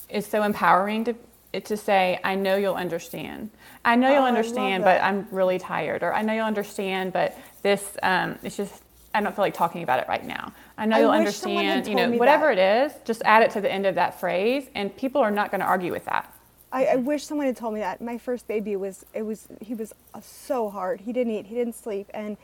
[0.10, 1.16] it's so empowering to,
[1.62, 3.52] to say, I know you'll understand.
[3.86, 6.04] I know you'll oh, understand, but I'm really tired.
[6.04, 8.82] Or I know you'll understand, but this, um, it's just,
[9.14, 10.52] I don't feel like talking about it right now.
[10.78, 12.86] I know I you'll understand, you know, whatever that.
[12.86, 15.52] it is, just add it to the end of that phrase, and people are not
[15.52, 16.34] going to argue with that.
[16.72, 18.02] I, I, wish someone had told me that.
[18.02, 21.02] My first baby was, it was, he was uh, so hard.
[21.02, 22.36] He didn't eat, he didn't sleep, and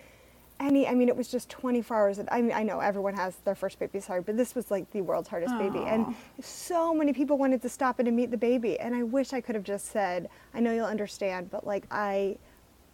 [0.59, 2.19] any, I mean, it was just 24 hours.
[2.31, 5.01] I mean, I know everyone has their first baby, sorry, but this was like the
[5.01, 5.73] world's hardest Aww.
[5.73, 5.85] baby.
[5.85, 8.79] And so many people wanted to stop in and meet the baby.
[8.79, 12.37] And I wish I could have just said, I know you'll understand, but like, I,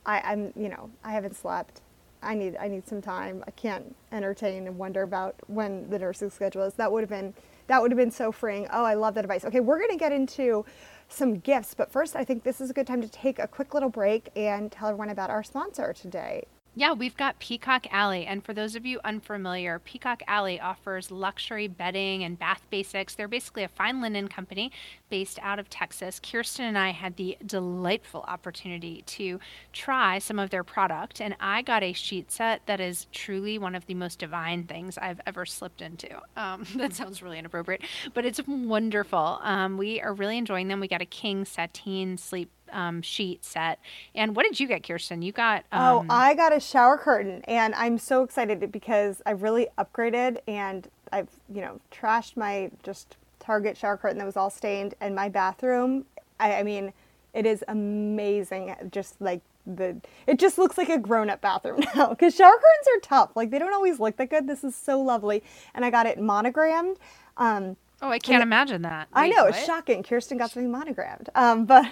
[0.05, 1.81] I, I'm, you know, I haven't slept.
[2.21, 3.43] I need, I need some time.
[3.47, 6.73] I can't entertain and wonder about when the nursing schedule is.
[6.75, 7.33] That would have been,
[7.67, 8.67] that would have been so freeing.
[8.71, 9.45] Oh, I love that advice.
[9.45, 10.65] Okay, we're going to get into
[11.07, 13.73] some gifts, but first, I think this is a good time to take a quick
[13.73, 16.45] little break and tell everyone about our sponsor today.
[16.77, 18.25] Yeah, we've got Peacock Alley.
[18.25, 23.15] And for those of you unfamiliar, Peacock Alley offers luxury bedding and bath basics.
[23.15, 24.73] They're basically a fine linen company
[25.09, 26.19] based out of Texas.
[26.19, 29.39] Kirsten and I had the delightful opportunity to
[29.71, 33.73] try some of their product, and I got a sheet set that is truly one
[33.75, 36.09] of the most divine things I've ever slipped into.
[36.35, 37.83] Um, that sounds really inappropriate,
[38.13, 39.39] but it's wonderful.
[39.41, 40.81] Um, we are really enjoying them.
[40.81, 43.79] We got a king sateen sleep um, sheet set.
[44.13, 45.21] And what did you get, Kirsten?
[45.21, 45.65] You got.
[45.71, 46.07] Oh, um...
[46.09, 50.87] Oh, I got a shower curtain, and I'm so excited because I've really upgraded and
[51.11, 55.29] I've, you know, trashed my just Target shower curtain that was all stained, and my
[55.29, 56.05] bathroom.
[56.39, 56.93] I, I mean,
[57.33, 58.75] it is amazing.
[58.91, 62.99] Just like the, it just looks like a grown-up bathroom now because shower curtains are
[63.01, 63.35] tough.
[63.35, 64.47] Like they don't always look that good.
[64.47, 65.43] This is so lovely,
[65.75, 66.97] and I got it monogrammed.
[67.37, 69.07] Um, Oh, I can't imagine that.
[69.15, 69.55] Wait, I know, what?
[69.55, 70.03] it's shocking.
[70.03, 71.29] Kirsten got something monogrammed.
[71.33, 71.85] Um, but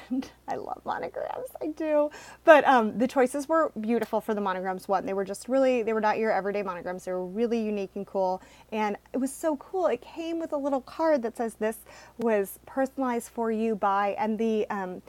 [0.48, 1.50] I love monograms.
[1.62, 2.12] I do.
[2.44, 5.06] But um, the choices were beautiful for the monograms one.
[5.06, 7.06] They were just really, they were not your everyday monograms.
[7.06, 8.42] They were really unique and cool.
[8.72, 9.88] And it was so cool.
[9.88, 11.78] It came with a little card that says this
[12.18, 15.02] was personalized for you by, and the, um,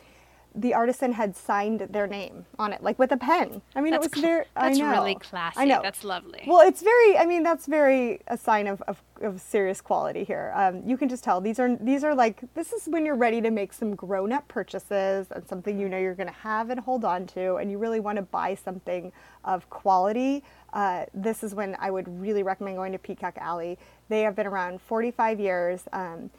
[0.54, 3.60] the artisan had signed their name on it, like with a pen.
[3.74, 4.44] I mean, that's it was very.
[4.54, 4.90] That's I know.
[4.90, 5.58] really classy.
[5.58, 5.80] I know.
[5.82, 6.44] That's lovely.
[6.46, 7.18] Well, it's very.
[7.18, 10.52] I mean, that's very a sign of, of, of serious quality here.
[10.54, 13.40] Um, you can just tell these are these are like this is when you're ready
[13.40, 16.78] to make some grown up purchases and something you know you're going to have and
[16.78, 19.12] hold on to, and you really want to buy something
[19.44, 20.44] of quality.
[20.72, 23.78] Uh, this is when I would really recommend going to Peacock Alley.
[24.08, 25.82] They have been around 45 years.
[25.92, 26.30] Um,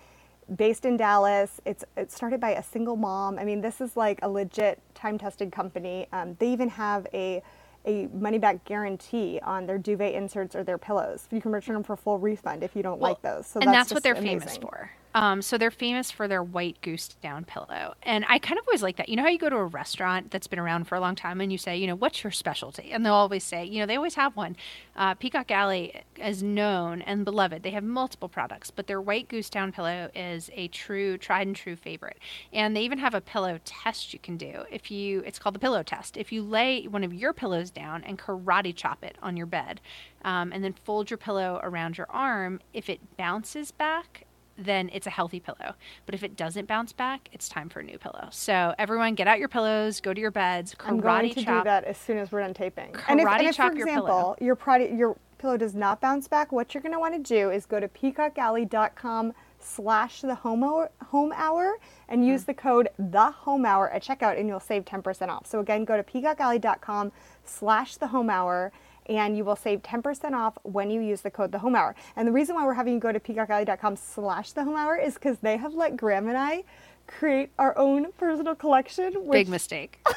[0.56, 1.62] based in Dallas.
[1.66, 3.40] It's it started by a single mom.
[3.40, 6.08] I mean, this is like a legit time-tested company.
[6.12, 7.42] Um, they even have a
[7.88, 11.28] a money-back guarantee on their duvet inserts or their pillows.
[11.32, 13.46] You can return them for full refund if you don't well, like those.
[13.46, 14.40] So and that's, that's what they're amazing.
[14.40, 14.90] famous for.
[15.16, 17.96] Um, so they're famous for their white goose down pillow.
[18.04, 19.08] And I kind of always like that.
[19.08, 21.40] You know how you go to a restaurant that's been around for a long time
[21.40, 22.92] and you say, you know, what's your specialty?
[22.92, 24.58] And they'll always say, you know, they always have one.
[24.94, 27.64] Uh, Peacock Alley is known and beloved.
[27.64, 31.56] They have multiple products, but their white goose down pillow is a true, tried and
[31.56, 32.20] true favorite.
[32.52, 34.66] And they even have a pillow test you can do.
[34.70, 36.18] If you, it's called the pillow test.
[36.18, 39.80] If you lay one of your pillows down and karate chop it on your bed,
[40.26, 44.26] um, and then fold your pillow around your arm, if it bounces back,
[44.58, 45.76] then it's a healthy pillow.
[46.06, 48.28] But if it doesn't bounce back, it's time for a new pillow.
[48.32, 50.74] So everyone, get out your pillows, go to your beds.
[50.76, 52.92] Karate I'm going to chop, do that as soon as we're done taping.
[52.92, 54.36] Karate and if, and if chop for your example, pillow.
[54.40, 57.52] your, product, your pillow does not bounce back, what you're going to want to do
[57.52, 61.78] is go to peacockalley.com slash the home hour, home hour
[62.08, 62.52] and use mm-hmm.
[62.52, 65.48] the code the home hour at checkout and you'll save 10% off.
[65.48, 67.12] So again, go to peacockalley.com
[67.44, 68.72] slash the home hour
[69.08, 71.96] and you will save 10% off when you use the code the home hour.
[72.16, 75.16] And the reason why we're having you go to peacockalley.com slash the home hour is
[75.16, 76.64] because they have let Graham and I
[77.08, 79.14] create our own personal collection.
[79.26, 80.00] Which, Big mistake.
[80.08, 80.16] so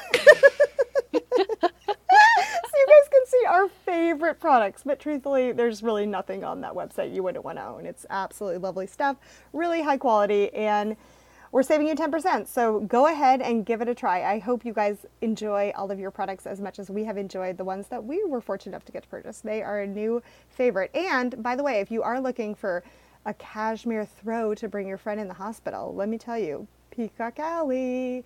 [1.13, 4.83] you guys can see our favorite products.
[4.85, 7.85] But truthfully, there's really nothing on that website you wouldn't want to own.
[7.85, 9.17] It's absolutely lovely stuff,
[9.53, 10.95] really high quality, and
[11.51, 12.47] we're saving you 10%.
[12.47, 14.23] So go ahead and give it a try.
[14.23, 17.57] I hope you guys enjoy all of your products as much as we have enjoyed
[17.57, 19.41] the ones that we were fortunate enough to get to purchase.
[19.41, 20.91] They are a new favorite.
[20.95, 22.83] And by the way, if you are looking for
[23.25, 27.39] a cashmere throw to bring your friend in the hospital, let me tell you, Peacock
[27.39, 28.23] Alley.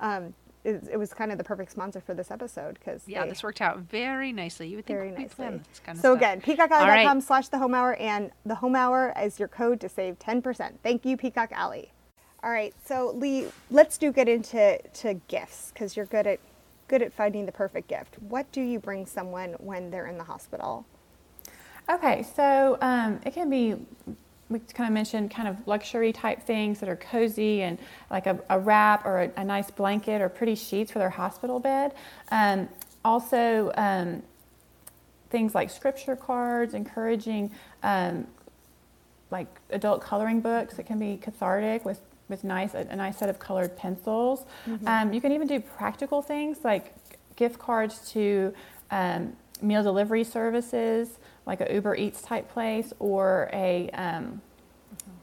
[0.00, 3.42] Um, it, it, was kind of the perfect sponsor for this episode because yeah, this
[3.42, 4.68] worked out very nicely.
[4.68, 5.46] You would think very nicely.
[5.46, 6.16] Kind of so stuff.
[6.16, 7.22] again, peacockalley.com right.
[7.22, 10.72] slash the home hour and the home hour is your code to save 10%.
[10.82, 11.92] Thank you, Peacock Alley.
[12.42, 16.40] All right, so Lee, let's do get into to gifts because you're good at
[16.88, 18.16] good at finding the perfect gift.
[18.28, 20.86] What do you bring someone when they're in the hospital?
[21.88, 23.76] Okay, so um, it can be
[24.48, 27.78] we kind of mentioned kind of luxury type things that are cozy and
[28.10, 31.60] like a, a wrap or a, a, nice blanket or pretty sheets for their hospital
[31.60, 31.94] bed.
[32.32, 32.68] Um,
[33.04, 34.24] also, um,
[35.30, 37.52] things like scripture cards, encouraging
[37.84, 38.26] um,
[39.30, 42.00] like adult coloring books that can be cathartic with
[42.30, 44.46] with nice a, a nice set of colored pencils.
[44.66, 44.86] Mm-hmm.
[44.86, 46.94] Um, you can even do practical things like
[47.36, 48.54] gift cards to
[48.90, 54.40] um, meal delivery services, like a Uber Eats type place, or a um,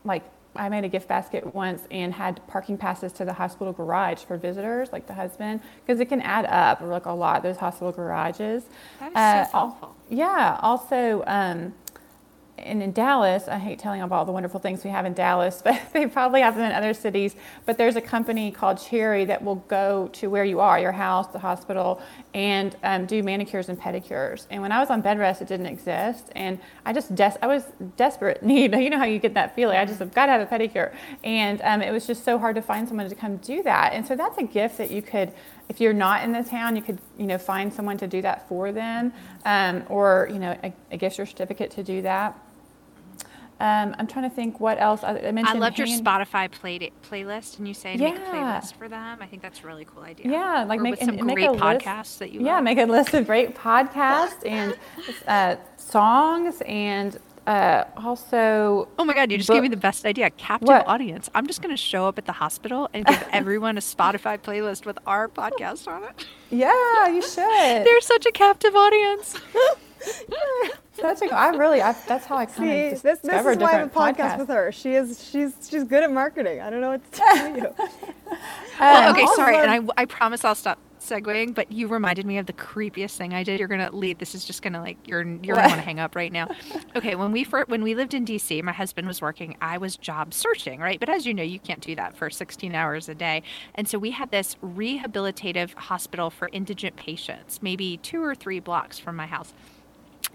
[0.03, 0.23] like
[0.55, 4.37] I made a gift basket once and had parking passes to the hospital garage for
[4.37, 8.63] visitors, like the husband, because it can add up, like a lot those hospital garages.
[8.99, 9.95] That is uh, so helpful.
[10.09, 10.59] Yeah.
[10.61, 11.23] Also.
[11.25, 11.73] Um,
[12.57, 15.61] and in Dallas, I hate telling about all the wonderful things we have in Dallas,
[15.63, 17.35] but they probably have them in other cities.
[17.65, 21.27] But there's a company called Cherry that will go to where you are, your house,
[21.27, 22.01] the hospital,
[22.33, 24.47] and um, do manicures and pedicures.
[24.49, 27.47] And when I was on bed rest, it didn't exist, and I just des- I
[27.47, 27.63] was
[27.95, 28.73] desperate need.
[28.73, 29.77] You know how you get that feeling?
[29.77, 30.93] I just have got to have a pedicure,
[31.23, 33.93] and um, it was just so hard to find someone to come do that.
[33.93, 35.31] And so that's a gift that you could
[35.69, 38.47] if you're not in the town, you could you know find someone to do that
[38.47, 39.13] for them,
[39.45, 42.37] um, or you know a, a gift certificate to do that.
[43.59, 45.47] Um, I'm trying to think what else I, I mentioned.
[45.47, 48.11] I loved your Spotify play, playlist, and you say yeah.
[48.11, 49.17] make a playlist for them.
[49.19, 50.31] I think that's a really cool idea.
[50.31, 52.41] Yeah, like or make some and, great make a podcasts list, that you.
[52.45, 52.63] Yeah, love.
[52.65, 54.77] make a list of great podcasts and
[55.27, 57.17] uh, songs and.
[57.47, 59.31] Uh, also, oh my God!
[59.31, 60.29] You just gave me the best idea.
[60.31, 60.85] Captive what?
[60.85, 61.29] audience.
[61.33, 64.85] I'm just going to show up at the hospital and give everyone a Spotify playlist
[64.85, 66.25] with our podcast on it.
[66.49, 67.85] Yeah, you should.
[67.85, 69.37] They're such a captive audience.
[70.93, 73.73] Such a, I really, I, that's how I kind See, of this, this is why
[73.73, 74.39] I have a podcast podcasts.
[74.39, 74.71] with her.
[74.71, 76.59] She is, she's, she's good at marketing.
[76.59, 77.73] I don't know what to tell you.
[78.79, 82.37] well, um, okay, sorry, and I, I promise I'll stop segueing, but you reminded me
[82.37, 83.59] of the creepiest thing I did.
[83.59, 84.17] You're gonna leave.
[84.17, 86.49] This is just gonna like you're you're gonna want to hang up right now.
[86.95, 89.55] Okay, when we first, when we lived in DC, my husband was working.
[89.61, 90.99] I was job searching, right?
[90.99, 93.43] But as you know, you can't do that for 16 hours a day.
[93.75, 98.97] And so we had this rehabilitative hospital for indigent patients, maybe two or three blocks
[98.97, 99.53] from my house.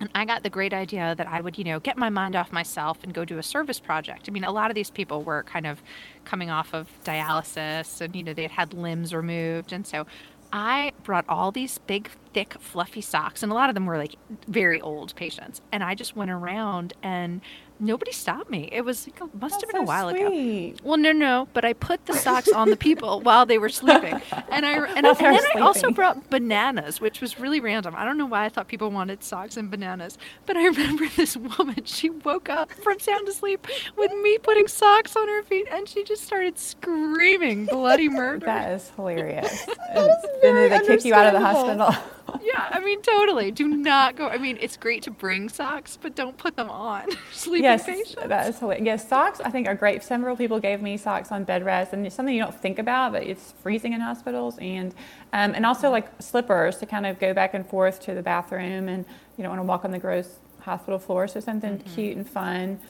[0.02, 2.50] And I got the great idea that I would, you know, get my mind off
[2.50, 4.28] myself and go do a service project.
[4.28, 5.80] I mean, a lot of these people were kind of
[6.24, 9.72] coming off of dialysis and, you know, they had had limbs removed.
[9.72, 10.04] And so
[10.52, 14.16] I brought all these big, thick, fluffy socks, and a lot of them were like
[14.48, 15.60] very old patients.
[15.70, 17.40] And I just went around and
[17.82, 18.68] nobody stopped me.
[18.72, 20.74] It was like, must That's have been so a while sweet.
[20.74, 20.80] ago.
[20.84, 24.20] Well, no, no, but I put the socks on the people while they were sleeping,
[24.50, 27.94] and I and, I, and then I also brought bananas, which was really random.
[27.96, 30.16] I don't know why I thought people wanted socks and bananas,
[30.46, 31.84] but I remember this woman.
[31.84, 33.66] She woke up from sound asleep
[33.96, 38.46] with me putting socks on her feet, and she just started screaming bloody murder.
[38.46, 39.66] that is hilarious.
[39.90, 40.10] and
[40.42, 41.94] then they kick you out of the hospital.
[42.42, 43.50] yeah, I mean, totally.
[43.50, 44.28] Do not go.
[44.28, 47.08] I mean, it's great to bring socks, but don't put them on.
[47.32, 48.14] Sleeping yes, patients.
[48.26, 48.84] that is hilarious.
[48.84, 50.02] Yes, socks I think are great.
[50.02, 53.12] Several people gave me socks on bed rest, and it's something you don't think about,
[53.12, 54.94] but it's freezing in hospitals, and
[55.32, 58.88] um, and also like slippers to kind of go back and forth to the bathroom,
[58.88, 59.04] and
[59.36, 61.28] you don't want to walk on the gross hospital floor.
[61.28, 61.94] So something mm-hmm.
[61.94, 62.80] cute and fun.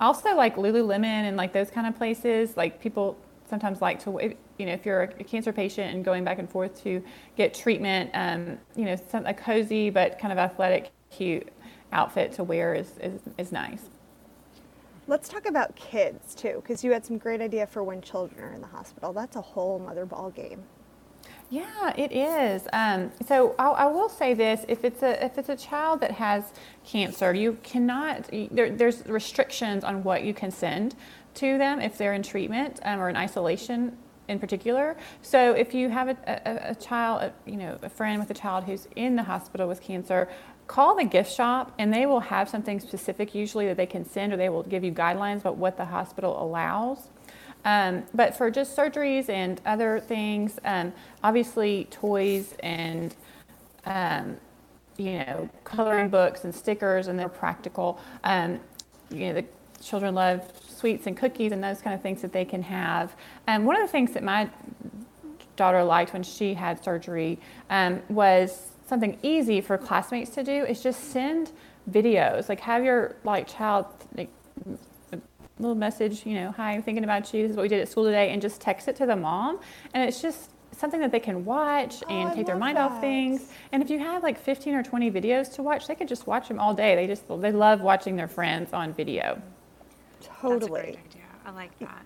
[0.00, 3.16] Also, like Lululemon and like those kind of places, like people
[3.52, 6.82] sometimes like to, you know, if you're a cancer patient and going back and forth
[6.82, 7.04] to
[7.36, 11.46] get treatment, um, you know, some, a cozy but kind of athletic, cute
[11.92, 13.90] outfit to wear is, is, is nice.
[15.06, 18.54] Let's talk about kids too, because you had some great idea for when children are
[18.54, 19.12] in the hospital.
[19.12, 20.62] That's a whole other ball game.
[21.50, 22.66] Yeah, it is.
[22.72, 26.10] Um, so I, I, will say this: if it's a if it's a child that
[26.12, 26.44] has
[26.82, 28.30] cancer, you cannot.
[28.50, 30.94] There, there's restrictions on what you can send
[31.34, 33.96] to them if they're in treatment um, or in isolation
[34.28, 34.96] in particular.
[35.20, 38.34] So if you have a, a, a child, a, you know, a friend with a
[38.34, 40.28] child who's in the hospital with cancer,
[40.66, 44.32] call the gift shop and they will have something specific usually that they can send
[44.32, 47.08] or they will give you guidelines about what the hospital allows.
[47.64, 53.14] Um, but for just surgeries and other things, um, obviously toys and
[53.84, 54.36] um,
[54.96, 58.00] you know coloring books and stickers and they're practical.
[58.24, 58.60] Um,
[59.10, 59.44] you know the
[59.82, 60.50] children love
[60.82, 63.14] sweets and cookies and those kind of things that they can have.
[63.46, 64.50] And one of the things that my
[65.54, 67.38] daughter liked when she had surgery
[67.70, 71.52] um, was something easy for classmates to do is just send
[71.88, 72.48] videos.
[72.48, 74.28] Like have your like child like
[75.12, 75.18] a
[75.60, 77.42] little message you know hi i'm thinking about you.
[77.42, 79.60] This is what we did at school today and just text it to the mom.
[79.94, 83.52] And it's just something that they can watch and Oh, take their mind off things.
[83.70, 86.48] And if you have like 15 or 20 videos to watch they could just watch
[86.48, 86.96] them all day.
[86.96, 89.40] They just they love watching their friends on video
[90.40, 90.58] Totally.
[90.58, 91.22] That's a great idea.
[91.44, 92.04] I like that.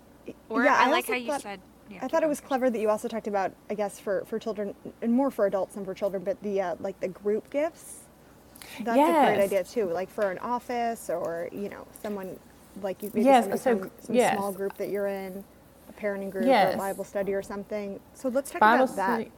[0.48, 1.60] Or Yeah, I, I like also how you thought- said.
[1.90, 2.48] yeah, I thought it was Kirsten.
[2.48, 5.74] clever that you also talked about, I guess, for, for children and more for adults
[5.74, 8.00] than for children, but the uh, like the group gifts.
[8.82, 12.38] That's a great idea too, like for an office or you know someone
[12.82, 14.36] like you maybe Yes, somebody so- from some yes.
[14.36, 15.44] small group that you're in,
[15.88, 18.00] a parenting group or a Bible study or something.
[18.14, 19.14] So let's talk Bible about that.
[19.20, 19.32] study.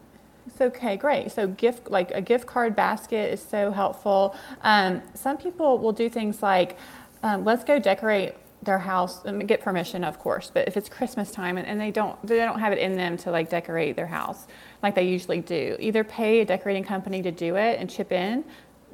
[0.47, 1.31] It's okay, great.
[1.31, 4.35] So gift like a gift card basket is so helpful.
[4.63, 6.79] Um, some people will do things like,
[7.23, 10.51] um, let's go decorate their house and get permission, of course.
[10.53, 13.17] But if it's Christmas time and, and they don't they don't have it in them
[13.19, 14.47] to like decorate their house
[14.83, 18.45] like they usually do, either pay a decorating company to do it and chip in.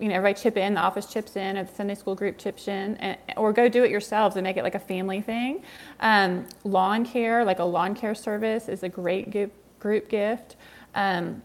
[0.01, 0.75] You know, everybody chip in.
[0.75, 3.85] The office chips in, or the Sunday school group chips in, and, or go do
[3.85, 5.63] it yourselves and make it like a family thing.
[6.01, 10.57] Um, lawn care, like a lawn care service, is a great gi- group gift.
[10.97, 11.43] Um,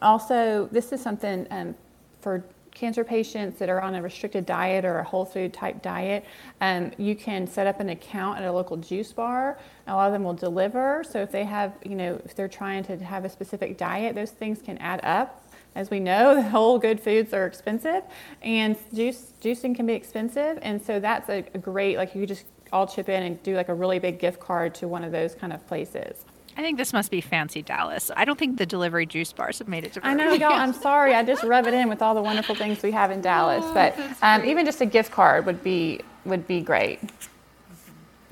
[0.00, 1.74] also, this is something um,
[2.20, 2.44] for
[2.74, 6.24] cancer patients that are on a restricted diet or a whole food type diet.
[6.60, 9.58] Um, you can set up an account at a local juice bar.
[9.86, 11.04] A lot of them will deliver.
[11.08, 14.30] So if they have, you know, if they're trying to have a specific diet, those
[14.30, 15.44] things can add up.
[15.74, 18.02] As we know, the whole good foods are expensive,
[18.42, 20.58] and juice juicing can be expensive.
[20.62, 23.74] And so that's a, great like you just all chip in and do like a
[23.74, 26.24] really big gift card to one of those kind of places.
[26.60, 28.10] I think this must be fancy Dallas.
[28.14, 30.06] I don't think the delivery juice bars have made it to.
[30.06, 30.40] I know, Vermont.
[30.42, 30.52] y'all.
[30.52, 31.14] I'm sorry.
[31.14, 33.64] I just rub it in with all the wonderful things we have in Dallas.
[33.72, 37.00] But um, even just a gift card would be would be great.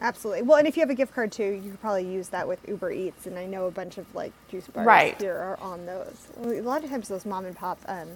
[0.03, 0.43] Absolutely.
[0.43, 2.59] Well, and if you have a gift card too, you could probably use that with
[2.69, 5.19] Uber Eats, and I know a bunch of like juice bars Right.
[5.19, 6.29] here are on those.
[6.43, 8.09] A lot of times those mom and pop um,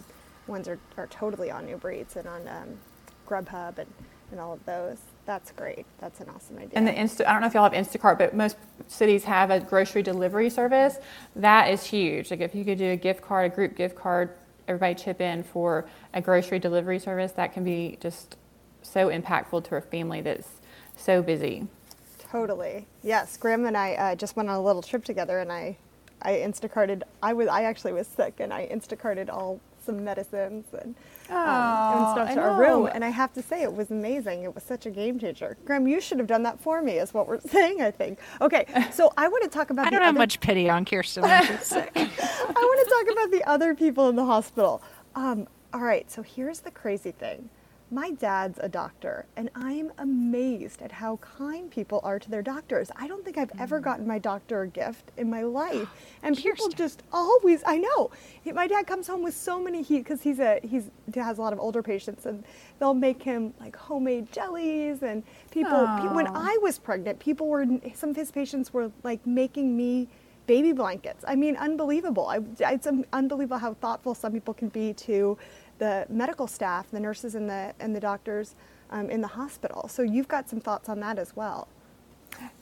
[0.46, 2.68] ones are, are totally on Uber Eats and on um,
[3.26, 3.88] Grubhub and,
[4.30, 4.98] and all of those.
[5.24, 5.86] That's great.
[6.00, 6.70] That's an awesome idea.
[6.72, 8.56] And the Insta, I don't know if y'all have Instacart, but most
[8.88, 10.98] cities have a grocery delivery service.
[11.36, 12.30] That is huge.
[12.30, 14.30] Like if you could do a gift card, a group gift card,
[14.66, 18.36] everybody chip in for a grocery delivery service, that can be just
[18.82, 20.48] so impactful to a family that's
[20.96, 21.68] so busy.
[22.18, 22.86] Totally.
[23.02, 25.76] Yes, Graham and I uh, just went on a little trip together, and I,
[26.22, 27.02] I Instacarted.
[27.22, 30.94] I was I actually was sick, and I Instacarted all some medicines and,
[31.30, 32.88] um, and stuff to our room.
[32.92, 34.42] And I have to say, it was amazing.
[34.44, 35.56] It was such a game changer.
[35.64, 37.82] Graham, you should have done that for me, is what we're saying.
[37.82, 38.18] I think.
[38.40, 39.86] Okay, so I want to talk about.
[39.86, 41.90] I don't have other- much pity on Kirsten when she's sick.
[41.96, 44.82] I want to talk about the other people in the hospital.
[45.14, 47.48] Um, all right, so here's the crazy thing.
[47.92, 52.90] My dad's a doctor, and I'm amazed at how kind people are to their doctors.
[52.96, 55.90] I don't think I've ever gotten my doctor a gift in my life,
[56.22, 57.62] and people just always.
[57.66, 58.10] I know.
[58.46, 61.52] My dad comes home with so many he because he's a he's has a lot
[61.52, 62.44] of older patients, and
[62.78, 65.02] they'll make him like homemade jellies.
[65.02, 69.26] And people, pe- when I was pregnant, people were some of his patients were like
[69.26, 70.08] making me
[70.46, 71.24] baby blankets.
[71.28, 72.26] I mean, unbelievable.
[72.26, 72.40] I,
[72.72, 75.38] it's unbelievable how thoughtful some people can be to
[75.82, 78.54] the medical staff, the nurses, and the and the doctors
[78.90, 79.88] um, in the hospital.
[79.88, 81.66] So you've got some thoughts on that as well.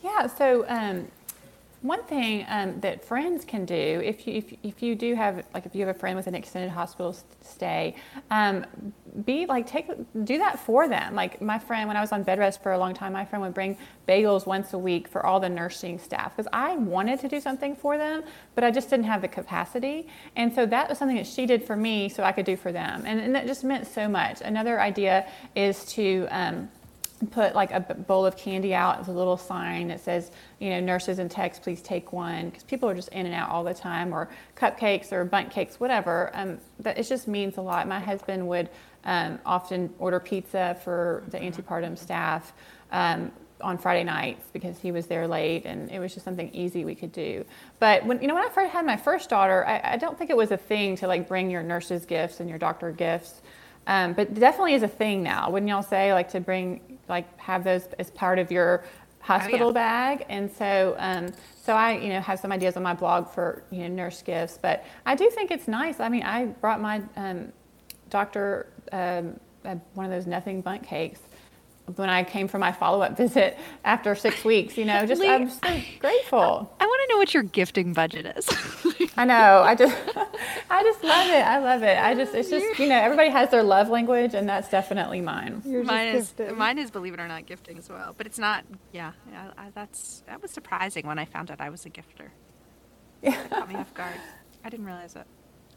[0.03, 0.27] Yeah.
[0.27, 1.09] So um,
[1.83, 5.65] one thing um, that friends can do, if you if, if you do have like
[5.65, 7.97] if you have a friend with an extended hospital stay,
[8.31, 8.67] um,
[9.25, 9.89] be like take
[10.25, 11.15] do that for them.
[11.15, 13.43] Like my friend, when I was on bed rest for a long time, my friend
[13.43, 17.29] would bring bagels once a week for all the nursing staff because I wanted to
[17.29, 18.25] do something for them,
[18.55, 20.07] but I just didn't have the capacity.
[20.37, 22.73] And so that was something that she did for me, so I could do for
[22.73, 24.43] them, and, and that just meant so much.
[24.43, 26.69] Another idea is to um,
[27.27, 30.81] put like a bowl of candy out with a little sign that says, you know,
[30.81, 33.75] nurses and techs, please take one, because people are just in and out all the
[33.75, 36.31] time, or cupcakes or Bundt cakes, whatever.
[36.35, 37.87] Um, but it just means a lot.
[37.87, 38.71] My husband would
[39.05, 42.53] um, often order pizza for the antepartum staff.
[42.91, 46.85] Um, on Friday nights because he was there late and it was just something easy
[46.85, 47.45] we could do.
[47.79, 50.31] But when you know when I first had my first daughter, I, I don't think
[50.31, 53.43] it was a thing to like bring your nurse's gifts and your doctor gifts.
[53.87, 55.51] Um, but definitely is a thing now.
[55.51, 58.85] Wouldn't y'all say like to bring like have those as part of your
[59.21, 60.25] hospital bag?
[60.29, 61.29] And so um,
[61.63, 64.59] so I you know have some ideas on my blog for you know nurse gifts.
[64.61, 66.01] But I do think it's nice.
[66.01, 67.53] I mean I brought my um,
[68.09, 71.21] doctor um, uh, one of those Nothing Bundt Cakes
[71.97, 74.77] when I came for my follow up visit after six weeks.
[74.77, 76.75] You know, just Lee, I'm so grateful.
[76.81, 78.49] I want to know what your gifting budget is.
[79.17, 79.63] I know.
[79.63, 79.97] I just
[80.71, 81.45] I just love it.
[81.47, 81.99] I love it.
[81.99, 85.63] I just it's just you know everybody has their love language, and that's definitely mine.
[85.65, 86.57] You're mine is gifted.
[86.57, 88.65] mine is believe it or not gifting as well, but it's not.
[88.93, 92.31] Yeah, yeah I, that's that was surprising when I found out I was a gifter.
[93.23, 94.15] Yeah, caught me off guard.
[94.65, 95.27] I didn't realize it.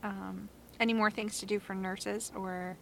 [0.03, 0.49] Um,
[0.79, 2.77] any more things to do for nurses or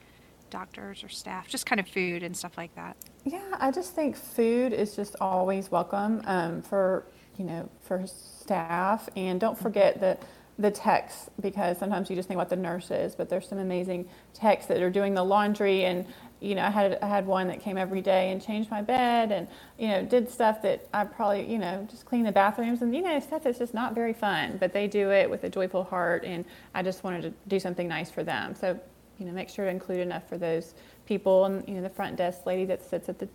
[0.51, 1.47] doctors or staff?
[1.47, 2.95] Just kind of food and stuff like that.
[3.23, 7.05] Yeah, I just think food is just always welcome um, for
[7.37, 10.21] you know for staff, and don't forget that
[10.61, 14.67] the techs because sometimes you just think about the nurses, but there's some amazing techs
[14.67, 16.05] that are doing the laundry and
[16.39, 19.31] you know I had I had one that came every day and changed my bed
[19.31, 19.47] and
[19.77, 23.01] you know did stuff that I probably you know just clean the bathrooms and you
[23.01, 26.23] know stuff that's just not very fun, but they do it with a joyful heart
[26.25, 28.55] and I just wanted to do something nice for them.
[28.55, 28.79] So
[29.21, 30.73] you know make sure to include enough for those
[31.05, 33.27] people and you know the front desk lady that sits at the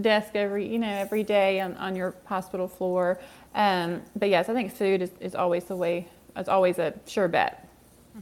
[0.00, 3.18] desk every you know every day on, on your hospital floor.
[3.54, 7.28] Um, but yes, I think food is, is always the way it's always a sure
[7.28, 7.68] bet.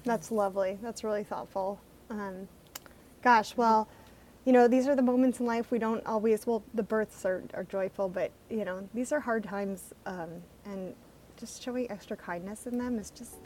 [0.04, 0.78] That's lovely.
[0.82, 1.80] That's really thoughtful.
[2.08, 2.48] Um,
[3.22, 3.88] gosh, well,
[4.44, 7.42] you know, these are the moments in life we don't always, well, the births are,
[7.54, 9.92] are joyful, but, you know, these are hard times.
[10.06, 10.30] Um,
[10.64, 10.94] and
[11.36, 13.36] just showing extra kindness in them is just,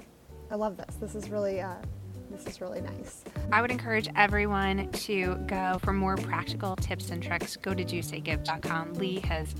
[0.51, 0.97] I love this.
[0.97, 1.75] This is really, uh,
[2.35, 3.25] this is really nice.
[3.53, 7.57] I would encourage everyone to go for more practical tips and tricks.
[7.57, 8.95] Go to dosaygive.com.
[8.95, 9.55] Lee has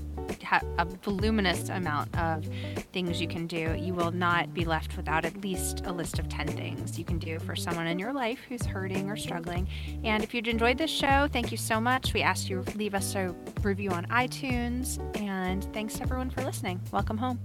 [0.77, 2.47] a voluminous amount of
[2.91, 3.75] things you can do.
[3.77, 7.19] You will not be left without at least a list of 10 things you can
[7.19, 9.67] do for someone in your life who's hurting or struggling.
[10.03, 12.13] And if you've enjoyed this show, thank you so much.
[12.13, 14.99] We ask you leave us a review on iTunes.
[15.21, 16.81] And thanks everyone for listening.
[16.91, 17.39] Welcome home.